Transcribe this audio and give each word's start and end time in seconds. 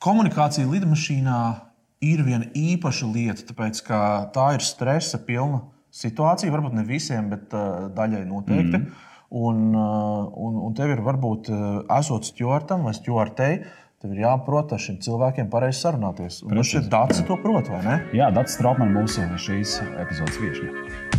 Komunikācija 0.00 0.64
lidmašīnā 0.64 1.40
ir 2.08 2.22
viena 2.24 2.46
īpaša 2.56 3.08
lieta, 3.12 3.44
tāpēc 3.50 3.82
ka 3.84 3.98
tā 4.32 4.46
ir 4.56 4.64
stresa 4.64 5.20
pilna 5.26 5.60
situācija. 5.92 6.52
Varbūt 6.54 6.78
ne 6.78 6.86
visiem, 6.88 7.28
bet 7.32 7.52
uh, 7.52 7.90
daļai 7.92 8.22
noteikti. 8.24 8.78
Mm 8.78 8.86
-hmm. 8.86 9.10
un, 9.30 9.60
uh, 9.74 10.32
un, 10.46 10.56
un 10.70 10.74
tev 10.74 10.94
ir 10.94 11.04
varbūt 11.04 11.52
uh, 11.52 11.68
esot 11.98 12.24
stjortam 12.24 12.88
vai 12.88 12.94
stjortei. 12.96 13.60
Tev 14.00 14.16
ir 14.16 14.24
jāprot 14.24 14.72
ar 14.72 14.80
šiem 14.80 14.96
cilvēkiem 15.04 15.52
pareizi 15.52 15.84
sarunāties. 15.84 16.40
Un 16.48 16.64
šeit 16.64 16.88
Dārsa 16.88 17.26
to 17.26 17.36
prot, 17.36 17.68
vai 17.68 17.84
ne? 17.84 18.00
Jā, 18.16 18.32
Dārsa 18.32 18.56
Strautmane 18.56 18.96
mūsu 18.96 19.28
šīs 19.36 19.82
epizodes 20.00 20.40
viesņa. 20.40 21.09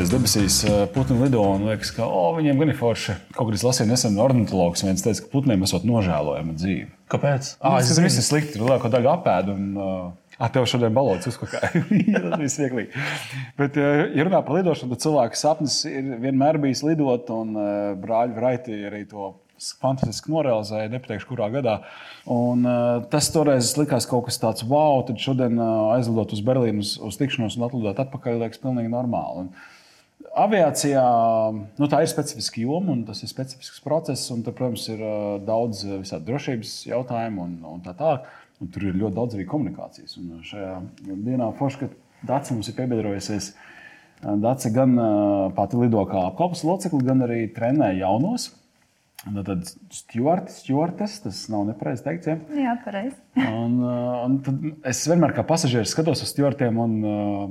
Pasties 0.00 0.14
debesīs, 0.16 0.54
putni 0.94 1.18
lido 1.20 1.42
un 1.44 1.66
liekas, 1.68 1.90
ka 1.92 2.06
oh, 2.08 2.30
viņiem 2.38 2.56
gan 2.62 2.70
ir 2.72 2.76
forši. 2.78 3.18
Kaut 3.36 3.50
kā 3.50 3.58
es 3.58 3.64
lasīju 3.66 3.90
nesen 3.90 4.14
ornitologs, 4.24 4.80
viens 4.80 5.02
teica, 5.04 5.26
ka 5.26 5.28
putniem 5.28 5.66
esot 5.66 5.82
nožēlojama 5.84 6.54
dzīve. 6.56 6.86
Kāpēc? 7.12 7.50
Ah, 7.60 7.74
es 7.82 7.90
zinu, 7.90 8.06
viss 8.06 8.16
ir 8.16 8.24
slikti, 8.24 8.62
lielāko 8.62 8.88
daļu 8.94 9.10
apēdu. 9.12 9.58
Un, 9.60 9.68
uh, 9.76 10.38
Ah, 10.40 10.48
tev 10.48 10.64
šodien 10.64 10.94
balots 10.96 11.28
uzkakā. 11.28 11.58
Tas 12.14 12.30
bija 12.40 12.48
smieklīgi. 12.48 13.02
Bet, 13.58 13.74
ja 13.76 14.24
runā 14.24 14.40
par 14.40 14.56
lidošanu, 14.56 14.94
tad 14.94 15.02
cilvēka 15.04 15.36
sapnis 15.36 15.74
ir 15.84 16.14
vienmēr 16.22 16.56
bijis 16.62 16.80
lidot, 16.80 17.28
un 17.36 17.52
brāļi 18.00 18.32
Vraiti 18.38 18.78
arī 18.88 19.02
to 19.10 19.34
fantastiski 19.82 20.32
norealizēja, 20.32 20.88
nepateikšu, 20.94 21.28
kurā 21.28 21.50
gadā. 21.52 21.74
Un, 22.24 22.64
tas 23.12 23.28
toreiz 23.34 23.74
likās 23.76 24.08
kaut 24.08 24.30
kas 24.30 24.40
tāds, 24.40 24.64
wow, 24.64 25.04
tad 25.04 25.20
šodien 25.20 25.60
aizlidot 25.60 26.32
uz 26.32 26.40
Berlīnu 26.46 26.80
uz, 26.86 26.94
uz 27.04 27.20
tikšanos 27.20 27.60
un 27.60 27.68
atlidot 27.68 28.00
atpakaļ, 28.06 28.40
liekas, 28.46 28.64
pilnīgi 28.64 28.94
normāli. 28.96 29.44
Un, 29.44 29.52
Aviācijā 30.38 31.02
nu, 31.52 31.86
tā 31.90 32.04
ir 32.04 32.10
specifiska 32.10 32.60
joma 32.62 32.94
un 32.94 33.00
tas 33.08 33.18
ir 33.24 33.30
specifisks 33.30 33.82
process. 33.82 34.28
Un, 34.30 34.44
tur, 34.46 34.54
protams, 34.54 34.86
ir 34.92 35.02
daudz 35.46 35.82
visādi 35.88 36.28
drošības 36.28 36.76
jautājumu 36.92 37.48
un, 37.48 37.56
un 37.74 37.82
tā 37.86 37.96
tālāk. 37.98 38.28
Un 38.60 38.68
tur 38.70 38.84
ir 38.86 38.98
ļoti 39.00 39.16
daudz 39.16 39.36
arī 39.36 39.48
komunikācijas. 39.48 40.18
Un 40.20 40.44
šajā 40.46 40.76
dienā 41.08 41.50
Forša 41.58 41.90
Dārsa 42.28 42.54
mums 42.54 42.68
ir 42.68 42.76
piebiedrojusies. 42.76 43.54
Dārsa 44.20 44.70
gan 44.74 44.96
pati 45.56 45.80
lido 45.80 46.04
kā 46.08 46.26
apkalpes 46.28 46.66
locekli, 46.68 47.00
gan 47.06 47.24
arī 47.24 47.46
trenē 47.56 47.94
jaunos. 47.96 48.50
Nu, 49.28 49.42
tad 49.44 49.66
stūraļs, 49.92 50.62
stūraļs, 50.62 51.14
tas 51.26 51.40
nav 51.52 51.66
nepareizi 51.68 52.04
teikt. 52.06 52.28
Ja? 52.30 52.36
Jā, 52.56 52.76
pareizi. 52.84 53.18
un, 53.36 53.74
un 53.84 54.38
tad 54.46 54.62
es 54.88 55.02
vienmēr 55.10 55.34
kā 55.36 55.44
pasažieris 55.48 55.92
skatos 55.92 56.22
uz 56.24 56.30
stūraļiem, 56.32 56.78
un 56.80 56.94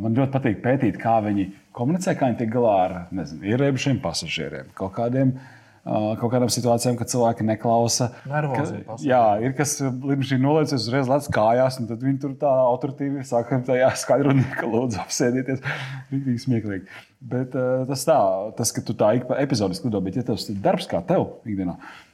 man 0.01 0.17
ļoti 0.17 0.33
patīk 0.33 0.63
pētīt, 0.63 0.97
kā 1.01 1.19
viņi 1.25 1.45
komunicē, 1.75 2.15
kā 2.17 2.29
viņi 2.29 2.41
tiek 2.41 2.51
galā 2.53 2.75
ar 2.85 2.95
ierēbušiem 3.13 4.01
pasažieriem, 4.03 4.71
kaut 4.77 4.95
kādiem 4.97 5.35
kaut 5.83 6.31
kādām 6.33 6.51
situācijām, 6.53 6.97
kad 6.99 7.11
cilvēki 7.11 7.45
neklausa. 7.47 8.09
Nervozi, 8.29 8.81
ka, 8.87 8.97
jā, 9.05 9.21
ir 9.45 9.55
kas 9.57 9.77
lidmašīna 9.83 10.43
nolaicies 10.43 10.87
uzreiz 10.87 11.11
lec 11.11 11.29
kājās, 11.33 11.79
un 11.81 11.89
tad 11.89 12.03
viņi 12.03 12.23
tur 12.23 12.35
tā 12.41 12.51
autoritīvi 12.65 13.23
saka, 13.27 13.61
tā 13.67 13.79
jāskaidro, 13.79 14.35
ka 14.59 14.69
lūdzu 14.69 15.01
apsēdieties. 15.05 15.63
Rīktīgi 16.11 16.43
smieklīgi. 16.45 16.99
Bet 17.19 17.55
uh, 17.59 17.83
tas 17.89 18.05
tā, 18.07 18.19
tas, 18.55 18.69
ka 18.71 18.83
tu 18.85 18.93
tā 18.95 19.11
ik 19.17 19.25
pa 19.27 19.39
epizodiski 19.43 19.89
lido, 19.89 19.99
bet 20.05 20.15
ja 20.15 20.23
tas 20.23 20.45
ir 20.51 20.59
darbs 20.63 20.87
kā 20.87 21.01
tev 21.03 21.25
ikdienā, 21.43 21.73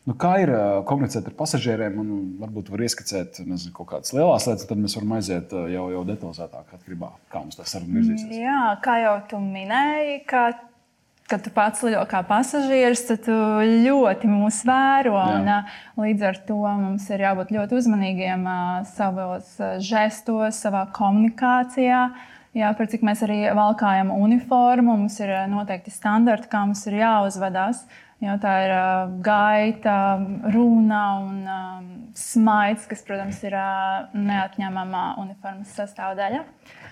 nu 0.09 0.15
kā 0.17 0.31
ir 0.41 0.49
uh, 0.49 0.79
komunicēt 0.89 1.29
ar 1.29 1.35
pasažieriem 1.37 1.99
un 2.01 2.09
varbūt 2.41 2.71
var 2.73 2.81
ieskicēt 2.87 3.43
nezinu, 3.45 3.73
kaut 3.77 3.91
kādas 3.91 4.15
lielas 4.17 4.47
lietas, 4.49 4.65
tad 4.65 4.81
mēs 4.81 4.97
varam 4.97 5.13
aiziet 5.19 5.53
uh, 5.53 5.67
jau, 5.69 5.85
jau 5.93 6.01
detalizētāk 6.09 6.73
atkarībā, 6.79 7.11
kā 7.29 7.43
mums 7.43 7.59
tas 7.59 7.75
saruna 7.75 7.99
virzīsies. 7.99 8.33
Jā, 8.33 8.63
kā 8.85 8.97
jau 9.03 9.15
tu 9.29 9.43
minēji, 9.45 10.23
ka 10.25 10.47
kad 11.27 11.41
tu 11.43 11.49
pats 11.53 11.81
lido 11.85 12.03
kā 12.09 12.21
pasažieris, 12.27 13.01
tad 13.07 13.23
tu 13.25 13.33
ļoti 13.33 14.29
mūs 14.29 14.61
vēro. 14.67 15.17
Un, 15.17 15.49
līdz 15.97 16.27
ar 16.29 16.39
to 16.47 16.59
mums 16.61 17.09
ir 17.09 17.25
jābūt 17.25 17.53
ļoti 17.55 17.77
uzmanīgiem 17.79 18.45
savos 18.93 19.55
žestos, 19.81 20.61
savā 20.61 20.85
komunikācijā. 20.95 22.07
Jā, 22.55 22.71
par 22.77 22.87
cik 22.87 23.01
mēs 23.03 23.25
arī 23.25 23.41
valkājam 23.57 24.13
uniformu, 24.15 24.93
mums 25.01 25.17
ir 25.19 25.33
noteikti 25.51 25.91
standarti, 25.91 26.47
kā 26.51 26.63
mums 26.63 26.85
ir 26.87 27.01
jāuzvedās. 27.01 27.83
Jo 28.23 28.37
tā 28.39 28.53
ir 28.63 28.71
uh, 28.71 29.09
gaita, 29.19 29.95
runa 30.53 31.01
un 31.19 31.41
uh, 31.43 31.81
smaids, 32.15 32.85
kas, 32.87 33.03
protams, 33.03 33.41
ir 33.43 33.57
uh, 33.59 34.07
neatņemama 34.15 35.03
uniformas 35.19 35.75
sastāvdaļa. 35.75 36.45
Uh, 36.45 36.85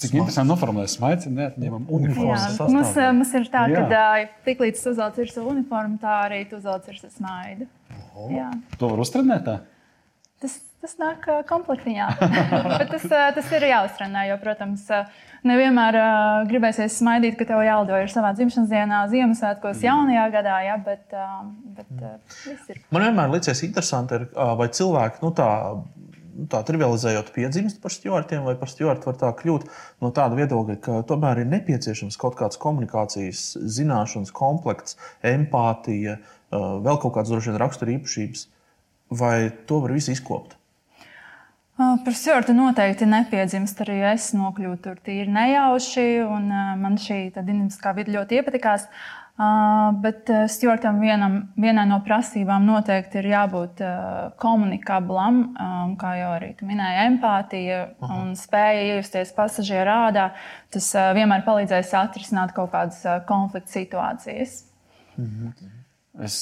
Cik 0.00 0.14
interesanti 0.16 0.48
noformulēts 0.48 0.94
smaids 0.96 1.26
ir 1.28 1.34
neatņemama 1.36 1.92
uniforma. 1.92 2.38
Mums, 2.72 2.94
mums 3.18 3.34
ir 3.36 3.50
tā, 3.52 3.66
ka 3.68 4.06
tiklīdz 4.46 4.80
tu 4.80 4.94
uzvelc 4.94 5.20
ir 5.20 5.32
savu 5.32 5.52
uniformu, 5.52 5.98
tā 6.00 6.14
arī 6.28 6.40
tu 6.48 6.56
uzvelc 6.56 6.88
ir 6.88 6.96
savu 7.02 7.12
smaidu. 7.18 7.68
To 8.80 8.90
var 8.92 9.02
uztrenēt? 9.04 9.44
Tā? 9.44 9.58
Tas, 10.40 10.56
tas 10.80 10.96
nāk 10.96 11.26
komplektiņā. 11.50 12.06
Bet 12.80 12.94
tas, 12.94 13.04
tas 13.36 13.52
ir 13.58 13.68
jāuztrenē, 13.68 14.24
jo, 14.30 14.38
protams, 14.40 14.86
nevienmēr 15.44 16.00
gribēsies 16.48 16.96
smaidīt, 17.02 17.36
ka 17.36 17.44
tev 17.52 17.60
jālido 17.66 18.00
ir 18.00 18.12
savā 18.12 18.32
dzimšanas 18.38 18.72
dienā, 18.72 19.04
Ziemassvētkos, 19.12 19.84
jaunajā 19.84 20.26
gadā. 20.32 20.56
Ja, 20.64 20.80
bet, 20.80 21.04
bet, 21.76 21.92
uh, 22.00 22.84
Man 22.88 23.04
vienmēr 23.10 23.36
liekas 23.36 23.64
interesanti, 23.68 24.24
vai 24.32 24.72
cilvēki 24.80 25.26
nu, 25.26 25.34
tā 25.36 25.50
tā 26.50 26.60
trivializējot, 26.66 27.32
piedzimst 27.34 27.80
par 27.82 27.92
stūriem, 27.94 28.44
vai 28.46 28.54
par 28.60 28.70
stūri 28.70 29.00
var 29.04 29.18
tā 29.20 29.32
kļūt 29.40 29.66
no 30.04 30.12
tāda 30.16 30.38
viedokļa, 30.38 30.78
ka 30.84 31.00
tomēr 31.08 31.42
ir 31.42 31.50
nepieciešams 31.50 32.18
kaut 32.20 32.38
kāds 32.38 32.60
komunikācijas 32.60 33.58
zināšanas 33.60 34.32
komplekts, 34.36 34.96
empātija, 35.26 36.20
vēl 36.50 37.02
kaut 37.02 37.16
kādas 37.16 37.34
droši 37.34 37.52
vien 37.52 37.60
rakstura 37.60 37.96
īpašības, 37.98 38.46
vai 39.20 39.36
to 39.66 39.82
var 39.84 39.96
visu 39.96 40.14
izkopt? 40.14 40.56
Par 41.80 42.12
stūri 42.12 42.52
noteikti 42.52 43.06
nepiedzimst. 43.08 43.78
Arī 43.80 44.02
es 44.10 44.26
nokļuvu 44.36 44.74
tur 44.84 44.98
tīri 45.00 45.32
nejauši, 45.32 46.04
un 46.28 46.50
man 46.82 46.98
šī 47.00 47.30
dinamiskā 47.38 47.94
vide 47.96 48.12
ļoti 48.18 48.36
iepatikās. 48.36 48.84
Uh, 48.84 49.19
Uh, 49.19 49.19
bet 50.02 50.28
uh, 50.28 50.44
stūrtam 50.50 50.98
vienam, 51.00 51.36
vienai 51.60 51.86
no 51.88 52.00
prasībām 52.04 52.66
noteikti 52.68 53.20
ir 53.22 53.30
jābūt 53.30 53.82
uh, 53.86 54.32
komunikablam, 54.42 55.38
um, 55.54 55.94
kā 56.00 56.14
jau 56.18 56.32
arī 56.34 56.50
minēja, 56.66 57.06
empātija 57.08 57.78
Aha. 57.88 58.18
un 58.20 58.34
spēja 58.36 58.82
iejusties 58.90 59.32
pasažieru 59.36 59.86
rādā. 59.88 60.30
Tas 60.74 60.90
vienmēr 61.16 61.46
palīdzēs 61.46 61.94
atrisināt 62.02 62.52
kaut 62.56 62.72
kādas 62.74 63.00
konflikta 63.28 63.78
situācijas. 63.78 64.64
Mhm. 65.16 65.54
Es, 66.20 66.36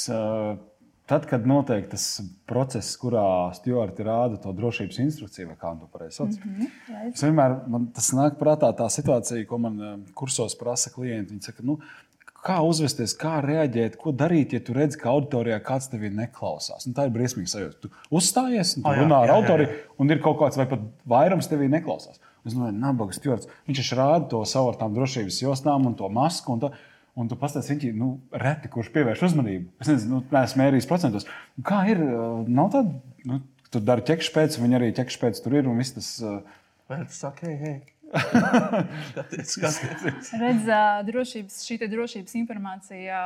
tad, 1.07 1.27
kad 1.29 1.45
notiek 1.47 1.87
tas 1.93 2.07
process, 2.49 2.97
kurā 2.99 3.53
stūrti 3.55 4.07
rāda 4.07 4.41
to 4.43 4.53
drošības 4.57 4.99
instrukciju, 5.05 5.51
vai 5.53 5.59
kā 5.61 5.75
to 5.77 5.89
pareizi 5.93 6.17
sauc, 6.17 6.35
mm 6.35 6.57
-hmm. 6.57 7.13
vienmēr 7.23 7.57
man 7.69 7.87
tas 7.93 8.11
nāk 8.17 8.41
prātā 8.41 8.73
tā 8.73 8.89
situācija, 8.91 9.47
ko 9.47 9.59
man 9.59 10.05
kursos 10.15 10.59
prasa 10.59 10.91
klienti. 10.91 11.35
Viņi 11.35 11.45
saka, 11.45 11.63
nu, 11.63 11.79
kā 12.49 12.59
uzvesties, 12.65 13.15
kā 13.19 13.39
reaģēt, 13.45 13.99
ko 14.01 14.15
darīt, 14.17 14.55
ja 14.57 14.63
tu 14.65 14.77
redz, 14.77 14.97
ka 14.99 15.13
auditorijā 15.13 15.59
kāds 15.65 15.91
tevi 15.93 16.11
neklausās. 16.15 16.89
Un 16.89 16.97
tā 16.97 17.07
ir 17.09 17.15
briesmīga 17.15 17.53
sajūta. 17.53 17.81
Tu 17.85 17.93
uzstājies, 18.21 18.79
un 18.79 18.87
tu 18.87 18.93
oh, 18.93 19.01
runā 19.03 19.23
ar 19.27 19.35
autoriju, 19.37 19.83
un 20.01 20.15
ir 20.15 20.23
kaut 20.25 20.39
kāds 20.41 20.61
vai 20.61 20.69
pat 20.71 20.85
vairums 21.09 21.51
tevi 21.51 21.69
neklausās. 21.73 22.23
Es 22.47 22.55
domāju, 22.55 22.79
nabaga 22.81 23.17
stūris. 23.17 23.49
Viņš 23.69 23.91
rāda 23.99 24.31
to 24.33 24.45
savu 24.49 24.73
ar 24.73 24.79
tām 24.81 24.95
drošības 24.97 25.43
jostām 25.43 25.91
un 25.91 25.99
to 25.99 26.09
masku. 26.13 26.57
Un 26.57 26.65
to, 26.67 26.73
Un 27.19 27.27
tu 27.27 27.35
pastāstīji, 27.35 27.75
viņš 27.75 27.85
ir 27.89 27.95
nu, 27.99 28.09
reti, 28.31 28.69
kurš 28.71 28.93
pievērš 28.95 29.25
uzmanību. 29.27 29.73
Es 29.83 29.89
nezinu, 29.91 30.21
nu, 30.21 30.27
neesmu 30.31 30.61
mērījis 30.61 30.87
procentos. 30.87 31.25
Kā 31.67 31.81
ir? 31.91 31.99
Nav 32.47 32.69
tāda, 32.71 32.93
nu, 33.27 33.41
tu 33.75 33.83
dari 33.83 34.05
ķekšu 34.07 34.35
pēc, 34.37 34.59
viņa 34.63 34.79
arī 34.79 34.93
ķekšu 34.95 35.23
pēc 35.25 35.41
tur 35.43 35.57
ir 35.59 35.67
un 35.67 35.83
viss 35.83 35.97
tas. 35.97 36.13
Vai 36.87 37.01
tu 37.03 37.17
saki, 37.17 37.49
hei, 37.51 37.57
hei? 37.59 37.98
skaties, 39.53 39.57
skaties. 39.77 40.33
Redz, 40.41 40.69
drošības, 41.09 41.63
šī 41.67 41.79
drošības 41.85 42.37
informācija, 42.41 43.23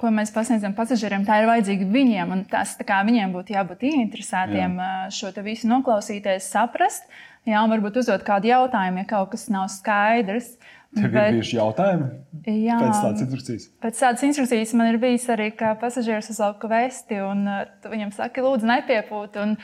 ko 0.00 0.10
mēs 0.14 0.32
pasniedzam 0.34 0.74
pasažieriem, 0.76 1.26
tā 1.26 1.40
ir 1.40 1.50
vajadzīga 1.50 1.90
viņiem. 1.94 2.36
Tas, 2.50 2.74
kā, 2.82 3.02
viņiem 3.06 3.34
būtu 3.34 3.54
jābūt 3.54 3.86
ieinteresētiem 3.90 4.78
Jā. 4.80 4.94
šo 5.14 5.32
visu 5.46 5.70
noklausīties, 5.70 6.50
saprast. 6.50 7.06
Jā, 7.44 7.60
un 7.60 7.74
varbūt 7.74 8.00
uzdot 8.00 8.24
kādu 8.24 8.48
jautājumu, 8.48 9.02
ja 9.02 9.10
kaut 9.10 9.34
kas 9.34 9.50
nav 9.52 9.68
skaidrs. 9.72 10.54
Tev 10.94 11.10
bet, 11.10 11.32
ir 11.32 11.40
bijuši 11.40 11.56
jautājumi 11.58 12.52
jā, 12.62 12.76
pēc 12.78 12.98
tādas 13.02 13.22
instrukcijas? 13.24 13.64
Pēc 13.82 13.98
tādas 13.98 14.22
instrukcijas 14.28 14.74
man 14.78 14.92
ir 14.92 14.98
bijis 15.02 15.24
arī, 15.34 15.48
ka 15.58 15.72
pasažieris 15.80 16.30
uzvelk 16.30 16.62
vesti 16.70 17.18
un 17.18 17.42
uh, 17.50 17.64
viņam 17.90 18.14
saka, 18.14 18.44
lūdzu, 18.46 18.68
nepiepūt. 18.70 19.40
Un, 19.42 19.56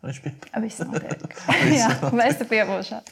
Viņš 0.00 0.18
bija. 0.24 0.36
Viss 0.64 0.80
notiek. 0.80 1.34
Jā, 1.80 1.90
mēs 2.16 2.38
te 2.40 2.46
piebūšām. 2.48 3.10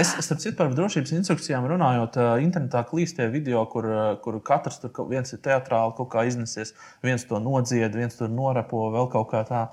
Es, 0.00 0.14
starp 0.24 0.40
citu, 0.40 0.54
par 0.58 0.72
drošības 0.76 1.12
instrukcijām 1.18 1.66
runājot, 1.68 2.16
internetā 2.44 2.84
klīstie 2.88 3.28
video, 3.32 3.64
kur, 3.72 3.88
kur 4.24 4.38
katrs 4.44 4.80
tur 4.80 5.10
viens 5.10 5.34
ir 5.34 5.42
teatrāli 5.44 5.96
kaut 5.98 6.08
kā 6.14 6.24
iznesies, 6.28 6.72
viens 7.04 7.26
to 7.28 7.40
nodzied, 7.42 7.92
viens 7.98 8.16
tur 8.16 8.32
norepo, 8.32 8.86
vēl 8.94 9.10
kaut 9.12 9.28
kā 9.34 9.44
tā. 9.48 9.66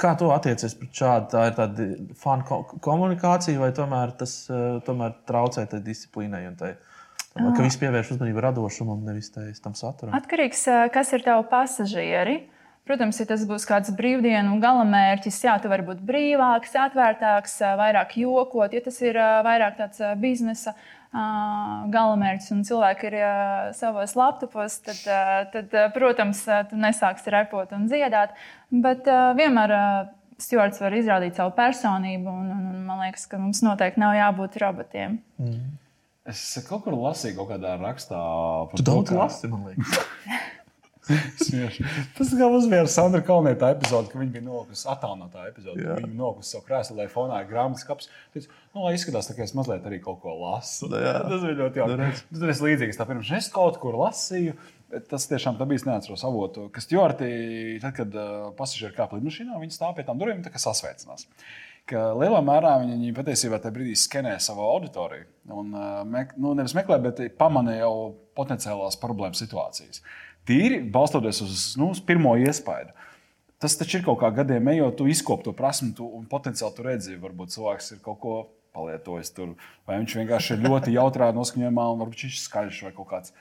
Kā 0.00 0.14
tu 0.16 0.30
attiecies 0.32 0.72
pret 0.80 0.96
šādu? 0.96 1.26
Tā 1.34 1.42
ir 1.50 1.56
tāda 1.58 1.86
fanu 2.16 2.62
komunikācija, 2.82 3.60
vai 3.60 3.68
tomēr 3.76 4.14
tas 4.16 4.46
tomēr 4.86 5.12
traucē 5.28 5.66
tai 5.68 5.82
disciplīnai 5.84 6.46
un 6.48 6.56
tai? 6.56 6.72
Ka 7.36 7.60
viss 7.60 7.76
pievērš 7.76 8.14
uzmanību 8.14 8.40
radošumam, 8.40 9.02
nevis 9.04 9.28
tam 9.60 9.76
saturam? 9.76 10.14
Atkarīgs 10.16 10.62
no 10.72 10.78
kas 10.94 11.12
ir 11.12 11.26
tavi 11.26 11.44
pasažieri. 11.52 12.38
Protams, 12.86 13.18
ja 13.18 13.26
tas 13.26 13.42
būs 13.48 13.64
kāds 13.66 13.90
brīvdienu 13.98 14.60
galamērķis, 14.62 15.40
jā, 15.42 15.56
tu 15.58 15.70
vari 15.72 15.82
būt 15.88 16.04
brīvāks, 16.06 16.76
atvērtāks, 16.84 17.56
vairāk 17.80 18.14
jokot. 18.20 18.76
Ja 18.76 18.82
tas 18.84 19.00
ir 19.02 19.18
vairāk 19.18 19.80
tāds 19.80 20.04
biznesa 20.22 20.76
galamērķis 21.90 22.52
un 22.54 22.62
cilvēki 22.68 23.08
ir 23.10 23.16
savos 23.74 24.14
laptopos, 24.18 24.78
tad, 24.86 25.00
tad, 25.54 25.74
protams, 25.96 26.44
tu 26.70 26.78
nesāksi 26.78 27.34
repot 27.34 27.74
un 27.74 27.88
dziedāt. 27.90 28.36
Bet 28.70 29.08
vienmēr 29.38 29.74
Stjorts 30.38 30.82
var 30.82 30.92
izrādīt 30.92 31.38
savu 31.38 31.54
personību, 31.56 32.28
un, 32.28 32.50
un, 32.52 32.64
un 32.70 32.82
man 32.86 33.00
liekas, 33.06 33.24
ka 33.30 33.40
mums 33.40 33.62
noteikti 33.64 34.02
nav 34.02 34.14
jābūt 34.18 34.58
robotiem. 34.60 35.16
Mm. 35.40 35.78
Es 36.28 36.42
kaut 36.66 36.84
kur 36.84 36.94
lasīju, 36.98 37.38
kaut 37.38 37.54
kādā 37.54 37.76
rakstā. 37.80 38.20
Tu 38.76 38.84
daudz 38.84 39.14
lasi, 39.16 39.48
man 39.50 39.70
liekas. 39.70 40.04
Tas 42.16 42.32
kā 42.34 42.46
uzvēra 42.50 42.88
Sandra 42.90 43.20
Kalnieta 43.24 43.70
epizode, 43.74 44.10
ka 44.10 44.18
viņa 44.18 44.32
bija 44.34 44.44
nolikusi 44.46 44.88
attālinātā 44.90 45.44
epizode. 45.50 45.84
Viņa 45.84 46.08
bija 46.08 46.18
nolikusi 46.18 46.54
savu 46.54 46.66
krēslu, 46.66 46.96
lai 46.98 47.06
fonā 47.12 47.42
ir 47.42 47.50
grāmatas 47.50 47.86
kaps. 47.86 48.10
Teicu, 48.34 48.50
nu, 48.74 48.82
lai 48.82 48.96
izskatās, 48.96 49.28
tā, 49.30 49.36
ka 49.36 49.44
es 49.46 49.54
mazliet 49.56 49.86
arī 49.86 50.00
kaut 50.02 50.18
ko 50.24 50.34
lasu. 50.40 50.90
Jā, 50.90 51.20
tas 51.28 51.44
bija 51.44 51.60
ļoti 51.60 51.82
jauki. 51.82 52.08
Tas 52.32 52.42
ir 52.48 52.66
līdzīgs. 52.70 52.98
Tā 52.98 53.06
pirms 53.08 53.30
es 53.38 53.50
kaut 53.54 53.78
kur 53.82 53.98
lasīju. 54.02 54.56
Tas 55.10 55.26
tiešām 55.30 55.58
bija 55.58 55.88
neatceros 55.88 56.22
avotu, 56.26 56.68
kas 56.74 56.86
Jorti, 56.90 57.28
tad, 57.82 57.94
kad 57.96 58.12
uh, 58.14 58.50
pasažieri 58.58 58.94
kāpa 58.94 59.18
lidmašīnā, 59.18 59.56
viņi 59.58 59.74
stāv 59.74 59.96
pie 59.96 60.04
tām 60.06 60.20
durvīm 60.20 60.38
un 60.38 60.60
sasveicinās. 60.62 61.26
Ka 61.90 62.12
lielā 62.18 62.38
mērā 62.42 62.76
viņi 62.84 63.10
patiesībā 63.14 63.58
tajā 63.62 63.74
brīdī 63.74 63.96
skenē 63.98 64.36
savu 64.42 64.62
auditoriju. 64.66 65.26
Un, 65.58 65.74
uh, 65.74 66.30
nu, 66.38 66.54
nevis 66.58 66.74
meklē, 66.78 67.00
bet 67.02 67.24
pamanīja 67.38 67.82
jau 67.82 67.96
potenciālās 68.38 68.98
problēmas 69.02 69.42
situācijas. 69.42 70.02
Tīri 70.46 70.80
balstoties 70.92 71.42
uz, 71.42 71.64
nu, 71.80 71.90
uz 71.94 72.02
pirmo 72.04 72.36
iespaidu. 72.38 72.94
Tas 73.62 73.74
taču 73.80 73.98
ir 73.98 74.04
kaut 74.04 74.20
kā 74.20 74.30
gadiem 74.36 74.68
ejot, 74.74 74.98
tu 74.98 75.08
izkop 75.08 75.42
to 75.46 75.54
prasmu, 75.56 75.94
tu, 75.96 76.06
un 76.18 76.26
potenciāli 76.28 76.76
tu 76.76 76.84
redzi, 76.84 77.16
varbūt 77.20 77.54
cilvēks 77.56 77.94
ir 77.94 78.02
kaut 78.04 78.20
ko 78.20 78.36
palietojis 78.76 79.32
tur, 79.32 79.54
vai 79.88 79.96
viņš 80.02 80.16
vienkārši 80.20 80.54
ir 80.54 80.64
ļoti 80.66 80.96
jautrā 80.98 81.30
noskaņojumā, 81.34 81.86
un 81.92 82.02
varbūt 82.02 82.26
viņš 82.26 82.36
ir 82.36 82.42
skaļš 82.44 82.82
vai 82.86 82.92
kaut 82.98 83.08
kāds. 83.14 83.36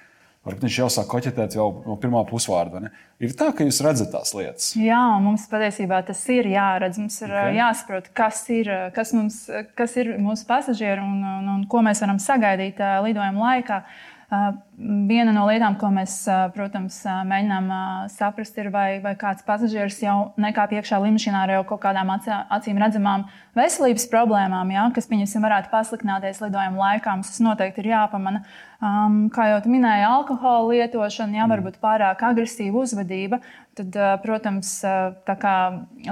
Varbūt 0.45 0.67
viņš 0.67 0.75
jau 0.77 0.87
sāk 0.93 1.07
koķetēt 1.09 1.55
jau 1.57 1.65
no 1.87 1.95
pirmā 1.97 2.21
pusvārda. 2.29 2.91
Ir 3.17 3.31
tā, 3.33 3.47
ka 3.57 3.65
jūs 3.65 3.81
redzat 3.81 4.11
tās 4.13 4.31
lietas. 4.37 4.67
Jā, 4.77 5.01
mums 5.19 5.47
patiesībā 5.49 6.03
tas 6.05 6.21
ir 6.29 6.51
jāredz. 6.51 6.99
Mums 7.01 7.17
ir 7.25 7.33
okay. 7.33 7.55
jāsaprot, 7.57 8.11
kas 8.15 8.43
ir, 8.53 8.69
kas 8.93 9.13
mums, 9.17 9.39
kas 9.75 9.97
ir 9.97 10.13
mūsu 10.21 10.45
pasažieri 10.45 11.01
un, 11.01 11.17
un, 11.25 11.49
un 11.55 11.63
ko 11.69 11.81
mēs 11.85 12.05
varam 12.05 12.21
sagaidīt 12.21 12.77
lidojuma 12.77 13.41
laikā. 13.49 13.81
Uh, 13.81 14.14
Viena 14.29 15.31
no 15.35 15.43
lietām, 15.45 15.75
ko 15.77 15.91
mēs, 15.93 16.15
protams, 16.55 16.97
mēģinām 17.29 17.67
saprast, 18.11 18.57
ir, 18.57 18.71
vai, 18.73 18.97
vai 19.03 19.13
kāds 19.19 19.45
pasažieris 19.45 19.99
jau 20.01 20.15
nekāp 20.41 20.73
iekšā 20.75 20.97
līnijā 21.03 21.35
ar 21.43 21.53
jau 21.53 21.61
kaut 21.69 21.83
kādām 21.85 22.09
acīm 22.09 22.81
redzamām 22.81 23.27
veselības 23.55 24.07
problēmām, 24.11 24.73
ja, 24.73 24.87
kas, 24.95 25.07
pieņemsim, 25.11 25.45
varētu 25.45 25.69
pasliktināties 25.71 26.41
lidojuma 26.41 26.81
laikā. 26.81 27.13
Mums 27.13 27.35
tas 27.35 27.43
noteikti 27.45 27.85
ir 27.85 27.93
jāpamana. 27.93 28.41
Um, 28.85 29.15
kā 29.33 29.47
jau 29.49 29.59
minēji, 29.71 30.03
alkohola 30.05 30.73
lietošana, 30.73 31.39
ja 31.39 31.45
varbūt 31.49 31.79
pārāk 31.81 32.19
agresīva 32.27 32.83
uzvedība, 32.83 33.39
tad, 33.77 33.95
protams, 34.21 34.73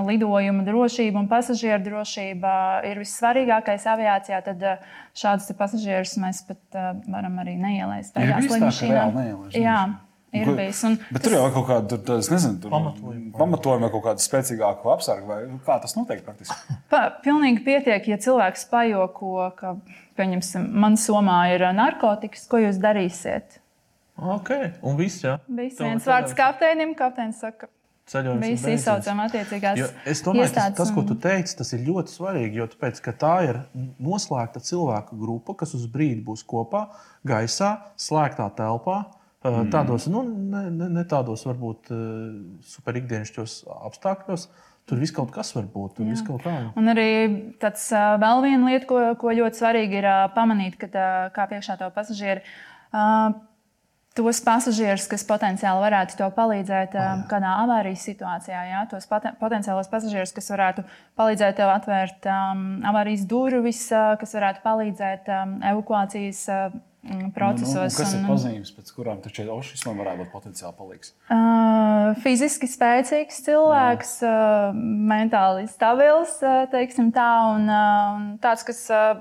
lidojuma 0.07 0.65
drošība 0.65 1.21
un 1.21 1.27
pasažieru 1.29 1.83
drošība 1.85 2.53
ir 2.89 3.03
vissvarīgākais 3.03 3.85
aviācijā, 3.93 4.39
tad 4.47 4.65
šādus 5.19 5.51
pasažierus 5.59 6.15
mēs 6.23 6.41
pat 6.47 6.81
varam 7.05 7.37
arī 7.43 7.59
neielaist 7.61 8.15
tajā 8.15 8.41
slimnīcā. 8.47 9.59
Jā. 9.59 9.77
Ir 10.33 10.49
bijis. 10.57 10.79
Un 10.87 10.95
Bet 11.13 11.21
tur 11.25 11.35
jau 11.35 11.43
ir 11.45 11.51
kaut 11.53 11.67
kāda, 11.67 11.97
tur, 12.07 12.21
es 12.23 12.29
nezinu, 12.31 12.57
tur 12.63 12.73
pamatojuma, 12.73 13.27
pamatojuma 13.37 13.89
kaut 13.93 14.05
kāda 14.07 14.23
spēcīgāka 14.23 14.89
apsarga, 14.95 15.27
vai 15.29 15.59
kā 15.67 15.75
tas 15.83 15.93
notiek 15.93 16.23
praktiski? 16.25 16.77
Pa, 16.93 17.03
pilnīgi 17.25 17.61
pietiek, 17.65 18.07
ja 18.09 18.17
cilvēks 18.21 18.65
pajoko, 18.71 19.35
ka, 19.59 19.75
pieņemsim, 20.17 20.65
man 20.83 20.97
somā 20.97 21.37
ir 21.53 21.67
narkotikas, 21.77 22.47
ko 22.49 22.63
jūs 22.63 22.81
darīsiet? 22.81 23.59
Ok, 24.17 24.51
un 24.85 24.97
viss, 24.97 25.21
jā. 25.25 25.37
Viss 25.61 25.81
viens 25.81 26.09
vārds 26.09 26.33
kapteinim, 26.37 26.93
kapteinis 26.97 27.39
saka, 27.41 27.69
ceļojums. 28.09 28.43
Visi 28.43 28.75
izsaucam 28.77 29.23
attiecīgās. 29.23 29.79
Jo 29.79 29.89
es 30.09 30.21
domāju, 30.25 30.51
tas, 30.55 30.75
tas, 30.77 30.91
ko 30.93 31.05
tu 31.07 31.17
teici, 31.19 31.55
tas 31.59 31.73
ir 31.75 31.83
ļoti 31.87 32.13
svarīgi. 32.13 32.59
Jo 32.61 32.67
tāpēc, 32.71 33.01
tā 33.19 33.33
ir 33.47 33.59
noslēgta 34.03 34.61
cilvēku 34.63 35.17
grupa, 35.19 35.57
kas 35.63 35.75
uz 35.77 35.87
brīdi 35.91 36.21
būs 36.25 36.45
kopā, 36.47 36.87
gaisā, 37.27 37.75
slēgtā 37.99 38.49
telpā. 38.57 39.03
Mm. 39.43 39.71
Tādos, 39.73 40.07
nu, 40.11 40.21
ne, 40.23 40.67
ne, 40.71 40.89
ne 40.97 41.03
tādos 41.09 41.43
varbūt 41.43 41.89
super 42.63 42.99
ikdienišķos 43.01 43.57
apstākļos. 43.89 44.47
Tur 44.87 44.99
viss 44.99 45.15
kaut 45.15 45.31
kas 45.35 45.53
var 45.55 45.67
būt. 45.71 45.97
Tur 45.97 46.07
viss 46.07 46.23
kaut 46.27 46.43
kā. 46.43 46.53
Un 46.79 46.91
arī 46.91 47.07
tāds 47.59 47.85
vēl 47.91 48.43
viena 48.43 48.71
lieta, 48.71 48.87
ko, 48.87 49.01
ko 49.19 49.35
ļoti 49.35 49.59
svarīgi 49.59 49.99
ir 49.99 50.07
pamanīt, 50.35 50.79
kad 50.79 50.95
kā 51.35 51.47
priekšā 51.51 51.75
to 51.79 51.91
pasažieri 51.95 52.43
tos 54.13 54.39
pasažierus, 54.45 55.07
kas 55.09 55.25
potenciāli 55.25 55.81
varētu 55.81 56.17
to 56.19 56.27
palīdzēt 56.35 56.95
um, 56.97 57.23
kādā 57.29 57.55
avārijas 57.63 58.05
situācijā, 58.05 58.61
jā, 58.69 58.81
tos 58.91 59.07
potenciālos 59.09 59.89
pasažierus, 59.89 60.33
kas 60.35 60.51
varētu 60.53 60.85
palīdzēt 61.17 61.57
tev 61.57 61.73
atvērt 61.73 62.27
um, 62.29 62.65
avārijas 62.93 63.25
durvis, 63.29 63.87
uh, 63.93 64.13
kas 64.21 64.35
varētu 64.37 64.61
palīdzēt 64.65 65.31
um, 65.33 65.55
evakuācijas. 65.73 66.43
Uh, 66.53 66.81
procesos. 67.35 67.73
Nu, 67.73 67.83
nu, 67.83 67.97
kas 67.97 68.13
ir 68.15 68.23
pazīmes, 68.27 68.71
pēc 68.75 68.91
kurām 68.95 69.19
taču 69.23 69.45
ošismam 69.51 69.99
varētu 69.99 70.23
būt 70.23 70.31
potenciāli 70.31 70.75
palīgs? 70.77 71.13
Uh, 71.27 72.13
fiziski 72.23 72.69
spēcīgs 72.71 73.41
cilvēks, 73.47 74.13
Jā. 74.23 74.33
uh, 74.71 74.77
mentāli 75.11 75.67
stabils, 75.71 76.37
uh, 76.45 76.63
teiksim 76.71 77.11
tā, 77.15 77.29
un, 77.55 77.67
uh, 77.67 78.13
un 78.15 78.29
tāds, 78.43 78.63
kas 78.67 78.85
uh, 78.93 79.19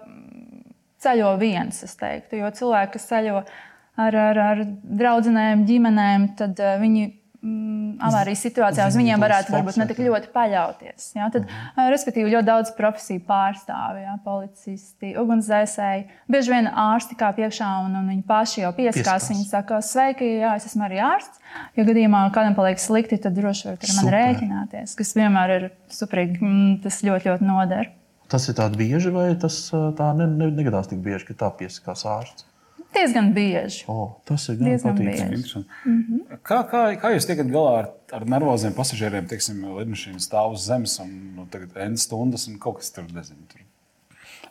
ceļo 1.02 1.34
viens, 1.42 1.82
es 1.82 1.96
teiktu. 1.98 2.38
Jo 2.42 2.52
cilvēki, 2.54 2.94
kas 2.98 3.08
ceļo 3.10 3.40
ar, 3.42 4.20
ar, 4.28 4.42
ar 4.46 4.62
draugiem, 4.68 5.66
ģimenēm, 5.68 6.30
tad 6.38 6.62
uh, 6.62 6.78
viņi 6.82 7.08
mm, 7.42 7.98
avārijas 8.08 8.42
situācijā 8.46 8.86
uz 8.88 8.96
viņiem 8.98 9.22
varētu 9.22 9.54
varbūt 9.54 9.78
ne 9.80 9.86
tik 9.90 10.00
ļoti 10.06 10.30
paļauties. 10.34 11.08
Ja? 11.18 11.28
Tad, 11.34 11.48
uh, 11.48 11.88
respektīvi, 11.92 12.32
ļoti 12.32 12.48
daudz 12.48 12.72
profesiju 12.78 13.24
pārstāvja, 13.28 14.04
ja? 14.06 14.16
policisti, 14.24 15.14
ugunsdzēsēji. 15.20 16.04
Bieži 16.32 16.54
vien 16.54 16.70
ārsti 16.70 17.18
kā 17.20 17.32
piekšā 17.36 17.70
un, 17.86 17.96
un 18.00 18.12
viņi 18.14 18.24
paši 18.28 18.64
jau 18.64 18.74
pieskās. 18.76 19.30
Viņi 19.32 19.48
saka, 19.48 19.80
sveiki, 19.84 20.28
jā, 20.42 20.54
es 20.58 20.68
esmu 20.70 20.86
arī 20.88 21.02
ārsts. 21.04 21.42
Ja 21.78 21.86
gadījumā 21.88 22.24
kādam 22.34 22.56
paliek 22.58 22.80
slikti, 22.80 23.20
tad 23.22 23.36
droši 23.36 23.68
vien 23.68 23.76
ar 23.76 23.98
mani 23.98 24.14
rēķināties, 24.16 24.94
kas 24.98 25.12
vienmēr 25.18 25.56
ir 25.58 25.68
superīgi. 25.92 26.40
Mm, 26.40 26.78
tas 26.84 27.02
ļoti, 27.06 27.30
ļoti 27.32 27.48
noder. 27.48 27.92
Tas 28.32 28.48
ir 28.48 28.56
tāds 28.56 28.78
bieži, 28.80 29.10
vai 29.12 29.26
tas 29.36 29.66
tā 29.72 30.06
ne, 30.16 30.24
ne, 30.24 30.48
negadās 30.56 30.88
tik 30.88 31.02
bieži, 31.04 31.28
ka 31.28 31.42
tā 31.44 31.50
piesakās 31.58 32.06
ārsts? 32.08 32.46
Diezgan 32.92 33.32
bieži. 33.32 33.84
Oh, 33.88 34.18
tas 34.28 34.44
ir 34.52 34.58
diezgan 34.60 34.96
patīkami. 34.98 35.38
Mm 35.84 35.98
-hmm. 36.08 36.38
kā, 36.42 36.60
kā, 36.70 36.82
kā 37.00 37.12
jūs 37.14 37.26
tiekat 37.26 37.46
galā 37.46 37.72
ar, 37.78 37.88
ar 38.12 38.26
nervoziem 38.28 38.74
pasažieriem? 38.76 39.26
Teiksim, 39.26 39.64
lidmašīna 39.78 40.20
stāv 40.20 40.52
uz 40.52 40.66
zemes 40.66 40.98
un 41.00 41.10
nu, 41.36 41.46
tagad 41.50 41.76
N 41.76 41.96
stundas 41.96 42.48
un 42.48 42.58
kaut 42.58 42.78
kas 42.78 42.90
tur 42.90 43.04
nezinu. 43.12 43.40
Tur 43.48 43.60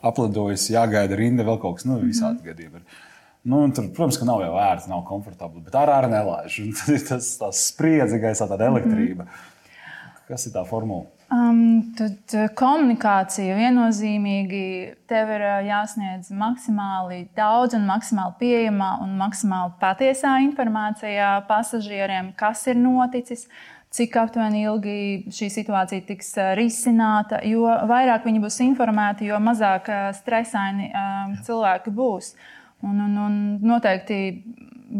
aplidojas, 0.02 0.70
jāgaida 0.70 1.16
rinda, 1.16 1.46
vēl 1.46 1.60
kaut 1.62 1.78
kas 1.78 1.84
nu, 1.84 2.00
visādi 2.00 2.34
mm 2.34 2.38
-hmm. 2.38 2.46
gadījumi. 2.46 2.80
Nu, 3.44 3.72
tur, 3.74 3.88
protams, 3.94 4.18
ka 4.18 4.24
nav 4.24 4.40
jau 4.40 4.58
ērti, 4.58 4.90
nav 4.90 5.04
komfortabli, 5.04 5.60
bet 5.60 5.74
ārā 5.74 5.98
arī 5.98 6.10
nelaiž. 6.10 6.60
Tad 6.78 6.94
ir 6.94 7.06
tas 7.38 7.66
spriedzi 7.68 8.18
gaisā, 8.18 8.46
tāda 8.48 8.68
elektrība. 8.70 9.22
Mm 9.22 9.28
-hmm. 9.28 10.28
Kas 10.28 10.46
ir 10.46 10.52
tā 10.52 10.66
formula? 10.66 11.04
Um, 11.32 11.94
tad 11.96 12.34
uh, 12.36 12.48
komunikācija 12.58 13.54
viennozīmīgi 13.56 14.64
tev 15.08 15.30
ir 15.32 15.44
uh, 15.46 15.60
jāsniedz 15.64 16.28
maksimāli 16.36 17.22
daudz, 17.38 17.72
un 17.78 17.86
maksimāli 17.88 18.36
pieejama 18.42 18.90
un 19.00 19.14
maksimāli 19.16 19.72
patiesā 19.80 20.34
informācija 20.44 21.38
pasažieriem, 21.48 22.34
kas 22.36 22.66
ir 22.68 22.76
noticis, 22.76 23.46
cik 23.96 24.18
aptuveni 24.20 24.66
ilgi 24.66 24.98
šī 25.32 25.48
situācija 25.56 26.04
tiks 26.10 26.34
uh, 26.36 26.52
risināta. 26.58 27.40
Jo 27.48 27.64
vairāk 27.88 28.28
viņi 28.28 28.42
būs 28.44 28.60
informēti, 28.66 29.30
jo 29.32 29.40
mazāk 29.40 29.88
stresaini 30.18 30.90
um, 30.92 31.38
cilvēki 31.48 31.96
būs. 31.96 32.34
Un, 32.84 32.98
un, 33.06 33.16
un 33.24 33.40
noteikti 33.72 34.20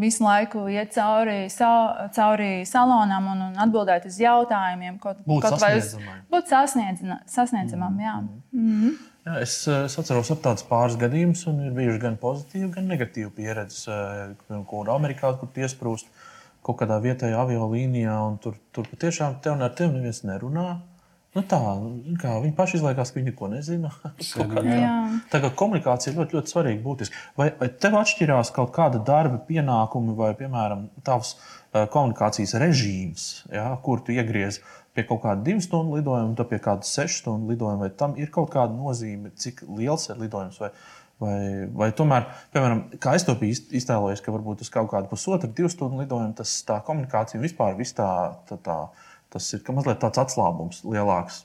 visu 0.01 0.25
laiku 0.25 0.67
iet 0.73 0.93
cauri, 0.95 1.47
sa, 1.53 1.69
cauri 2.17 2.65
salonam 2.69 3.27
un, 3.33 3.47
un 3.51 3.63
atbildēt 3.67 4.07
uz 4.09 4.19
jautājumiem. 4.23 4.99
Kaut, 5.03 5.23
būt 5.29 5.47
kaut 5.47 5.61
vai 5.61 5.77
uz, 5.79 5.95
būt 6.33 6.53
sasniedzamam. 6.53 7.99
Jā. 8.01 8.19
Mm 8.53 8.69
-hmm. 8.83 9.01
Jā, 9.23 9.37
es, 9.39 9.69
es 9.69 9.99
atceros 9.99 10.33
ap 10.35 10.41
tādus 10.43 10.65
pāris 10.67 10.97
gadījumus, 10.99 11.45
un 11.47 11.61
ir 11.63 11.75
bijuši 11.77 12.01
gan 12.03 12.17
pozitīvi, 12.19 12.71
gan 12.75 12.89
negatīvi 12.91 13.31
pieredzes, 13.31 13.87
eh, 13.87 14.63
kur 14.67 14.91
Amerikā 14.91 15.39
kur 15.39 15.49
iesprūst 15.55 16.07
kaut 16.63 16.81
kādā 16.81 16.99
vietējā 17.03 17.39
aviolīnijā, 17.39 18.17
un 18.27 18.39
tur, 18.43 18.57
tur 18.73 18.89
patiešām 18.91 19.41
tev 19.43 19.63
ar 19.63 19.71
tevi 19.79 19.93
neviens 19.93 20.23
nerunā. 20.27 20.81
Nu 21.33 21.41
tā, 21.49 21.59
kā 22.21 22.35
viņi 22.43 22.53
paši 22.57 22.77
izliekās, 22.77 23.09
ka 23.09 23.17
viņi 23.17 23.31
neko 23.31 23.47
nezina. 23.49 23.89
Tā 25.33 25.39
kā 25.41 25.49
komunikācija 25.57 26.13
ir 26.13 26.19
ļoti, 26.21 26.37
ļoti 26.37 26.53
svarīga. 26.53 26.83
Būtiski. 26.85 27.21
Vai, 27.41 27.47
vai 27.57 27.69
tev 27.81 27.97
atšķirās 28.03 28.53
kaut 28.53 28.75
kāda 28.77 29.01
darba 29.07 29.39
pienākumi 29.47 30.13
vai, 30.19 30.35
piemēram, 30.37 30.91
tavs 31.07 31.33
uh, 31.39 31.87
komunikācijas 31.93 32.53
režīms, 32.61 33.29
ja, 33.53 33.71
kur 33.85 34.03
tu 34.05 34.13
iegriez 34.13 34.61
pie 34.93 35.07
kaut 35.09 35.23
kāda 35.23 35.41
divu 35.47 35.65
stundu 35.65 35.97
lidojuma, 35.97 36.37
tad 36.37 36.51
pie 36.51 36.59
kāda 36.61 36.85
sešu 36.85 37.23
stundu 37.23 37.55
lidojuma, 37.55 37.87
vai 37.87 37.95
tam 38.03 38.19
ir 38.21 38.29
kaut 38.35 38.51
kāda 38.53 38.77
nozīme, 38.77 39.33
cik 39.33 39.65
liels 39.73 40.05
ir 40.13 40.21
lidojums? 40.21 40.59
Vai, 40.61 40.69
vai, 41.23 41.39
vai 41.81 41.89
tomēr, 41.97 42.27
piemēram, 42.53 42.83
kā 43.01 43.17
es 43.17 43.25
to 43.25 43.33
biju 43.41 43.57
iztēlojies, 43.81 44.21
ka 44.21 44.37
varbūt 44.37 44.67
uz 44.67 44.73
kaut 44.75 44.93
kādu 44.93 45.09
pusotru, 45.09 45.49
divu 45.49 45.73
stundu 45.73 46.05
lidojumu 46.05 46.37
tas 46.43 46.59
tā 46.69 46.77
komunikācija 46.85 47.41
vispār 47.41 47.81
vis 47.81 47.97
tā. 47.97 48.11
tā, 48.51 48.61
tā 48.61 48.79
Tas 49.33 49.47
ir 49.57 49.63
mazliet 49.73 49.97
tāds 50.03 50.21
atslābums 50.21 50.83
lielāks. 50.85 51.39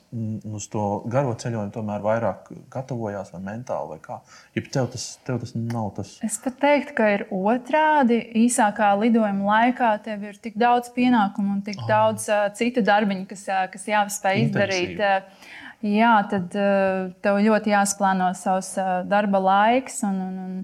Uz 0.52 0.66
to 0.68 0.82
garo 1.08 1.30
ceļojumu 1.40 1.72
tomēr 1.72 2.02
vairāk 2.04 2.50
gatavojās 2.74 3.30
vai 3.32 3.40
mentāli. 3.46 3.94
Vai 3.94 3.98
kā. 4.04 4.18
ja 4.56 4.62
tev 4.74 4.90
tas, 4.92 5.06
tev 5.24 5.38
tas 5.40 5.54
nav 5.56 5.94
tas. 5.96 6.10
Es 6.26 6.36
pat 6.44 6.58
teiktu, 6.60 6.96
ka 6.98 7.06
ir 7.14 7.24
otrādi. 7.32 8.18
Īsākā 8.42 8.90
lidojuma 9.00 9.48
laikā 9.54 9.94
tev 10.04 10.28
ir 10.28 10.36
tik 10.36 10.60
daudz 10.60 10.92
pienākumu 10.92 11.56
un 11.56 11.64
tik 11.64 11.80
oh. 11.80 11.88
daudz 11.88 12.28
uh, 12.28 12.50
citu 12.58 12.84
darbiņu, 12.84 13.24
kas, 13.32 13.46
uh, 13.48 13.64
kas 13.72 13.88
jāspēj 13.88 14.44
izdarīt. 14.44 15.00
Uh, 15.00 15.48
jā, 15.88 16.12
tad 16.28 16.60
uh, 16.60 17.08
tev 17.24 17.40
ļoti 17.48 17.72
jāsplāno 17.72 18.34
savs 18.36 18.74
uh, 18.76 18.98
darba 19.08 19.40
laiks. 19.48 20.02
Un, 20.04 20.20
un, 20.28 20.38
un, 20.44 20.62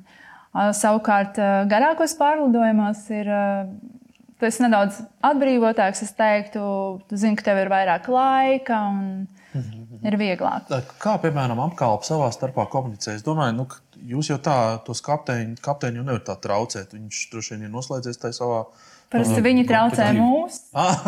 uh, 0.52 0.74
savukārt, 0.76 1.40
uh, 1.40 1.64
garākos 1.72 2.18
pārlidojumos 2.20 3.06
ir. 3.16 3.32
Uh, 3.32 4.00
tu 4.38 4.48
esi 4.48 4.64
nedaudz 4.64 5.00
atbrīvotāks. 5.24 6.04
Es 6.06 6.14
teiktu, 6.18 6.64
tu 7.08 7.18
zini, 7.20 7.38
ka 7.38 7.46
tev 7.50 7.62
ir 7.62 7.70
vairāk 7.72 8.08
laika 8.12 8.80
un 8.90 9.04
mhm. 9.54 10.00
ir 10.06 10.18
vieglāk. 10.20 10.70
Kā, 11.02 11.16
piemēram, 11.22 11.62
apkalpe 11.66 12.08
savā 12.08 12.30
starpā 12.34 12.66
komunicē? 12.72 13.16
Es 13.18 13.26
domāju, 13.26 13.56
nu, 13.60 13.68
jūs 14.14 14.32
jau 14.32 14.40
tā, 14.42 14.58
tos 14.86 15.02
kapteiņus 15.04 15.62
kapteiņu 15.64 16.02
jau 16.02 16.08
nevarat 16.08 16.28
tā 16.30 16.38
traucēt. 16.48 16.96
Viņš 16.96 17.24
droši 17.32 17.56
vien 17.56 17.68
ir 17.68 17.74
noslēdzies 17.74 18.20
tajā 18.22 18.38
savā. 18.40 18.64
Parasti 19.14 19.42
viņi 19.44 19.66
traucē 19.68 20.06
mūs. 20.16 20.62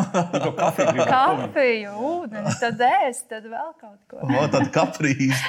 kafiju, 0.61 1.07
kafiju, 1.09 1.95
ūdeni, 2.11 2.53
tad 2.61 2.85
ēst, 2.87 3.25
tad 3.33 3.49
vēl 3.51 3.73
kaut 3.81 3.99
ko. 4.13 4.21
O, 4.37 4.45
tad 4.53 4.69
kaprīs. 4.75 5.41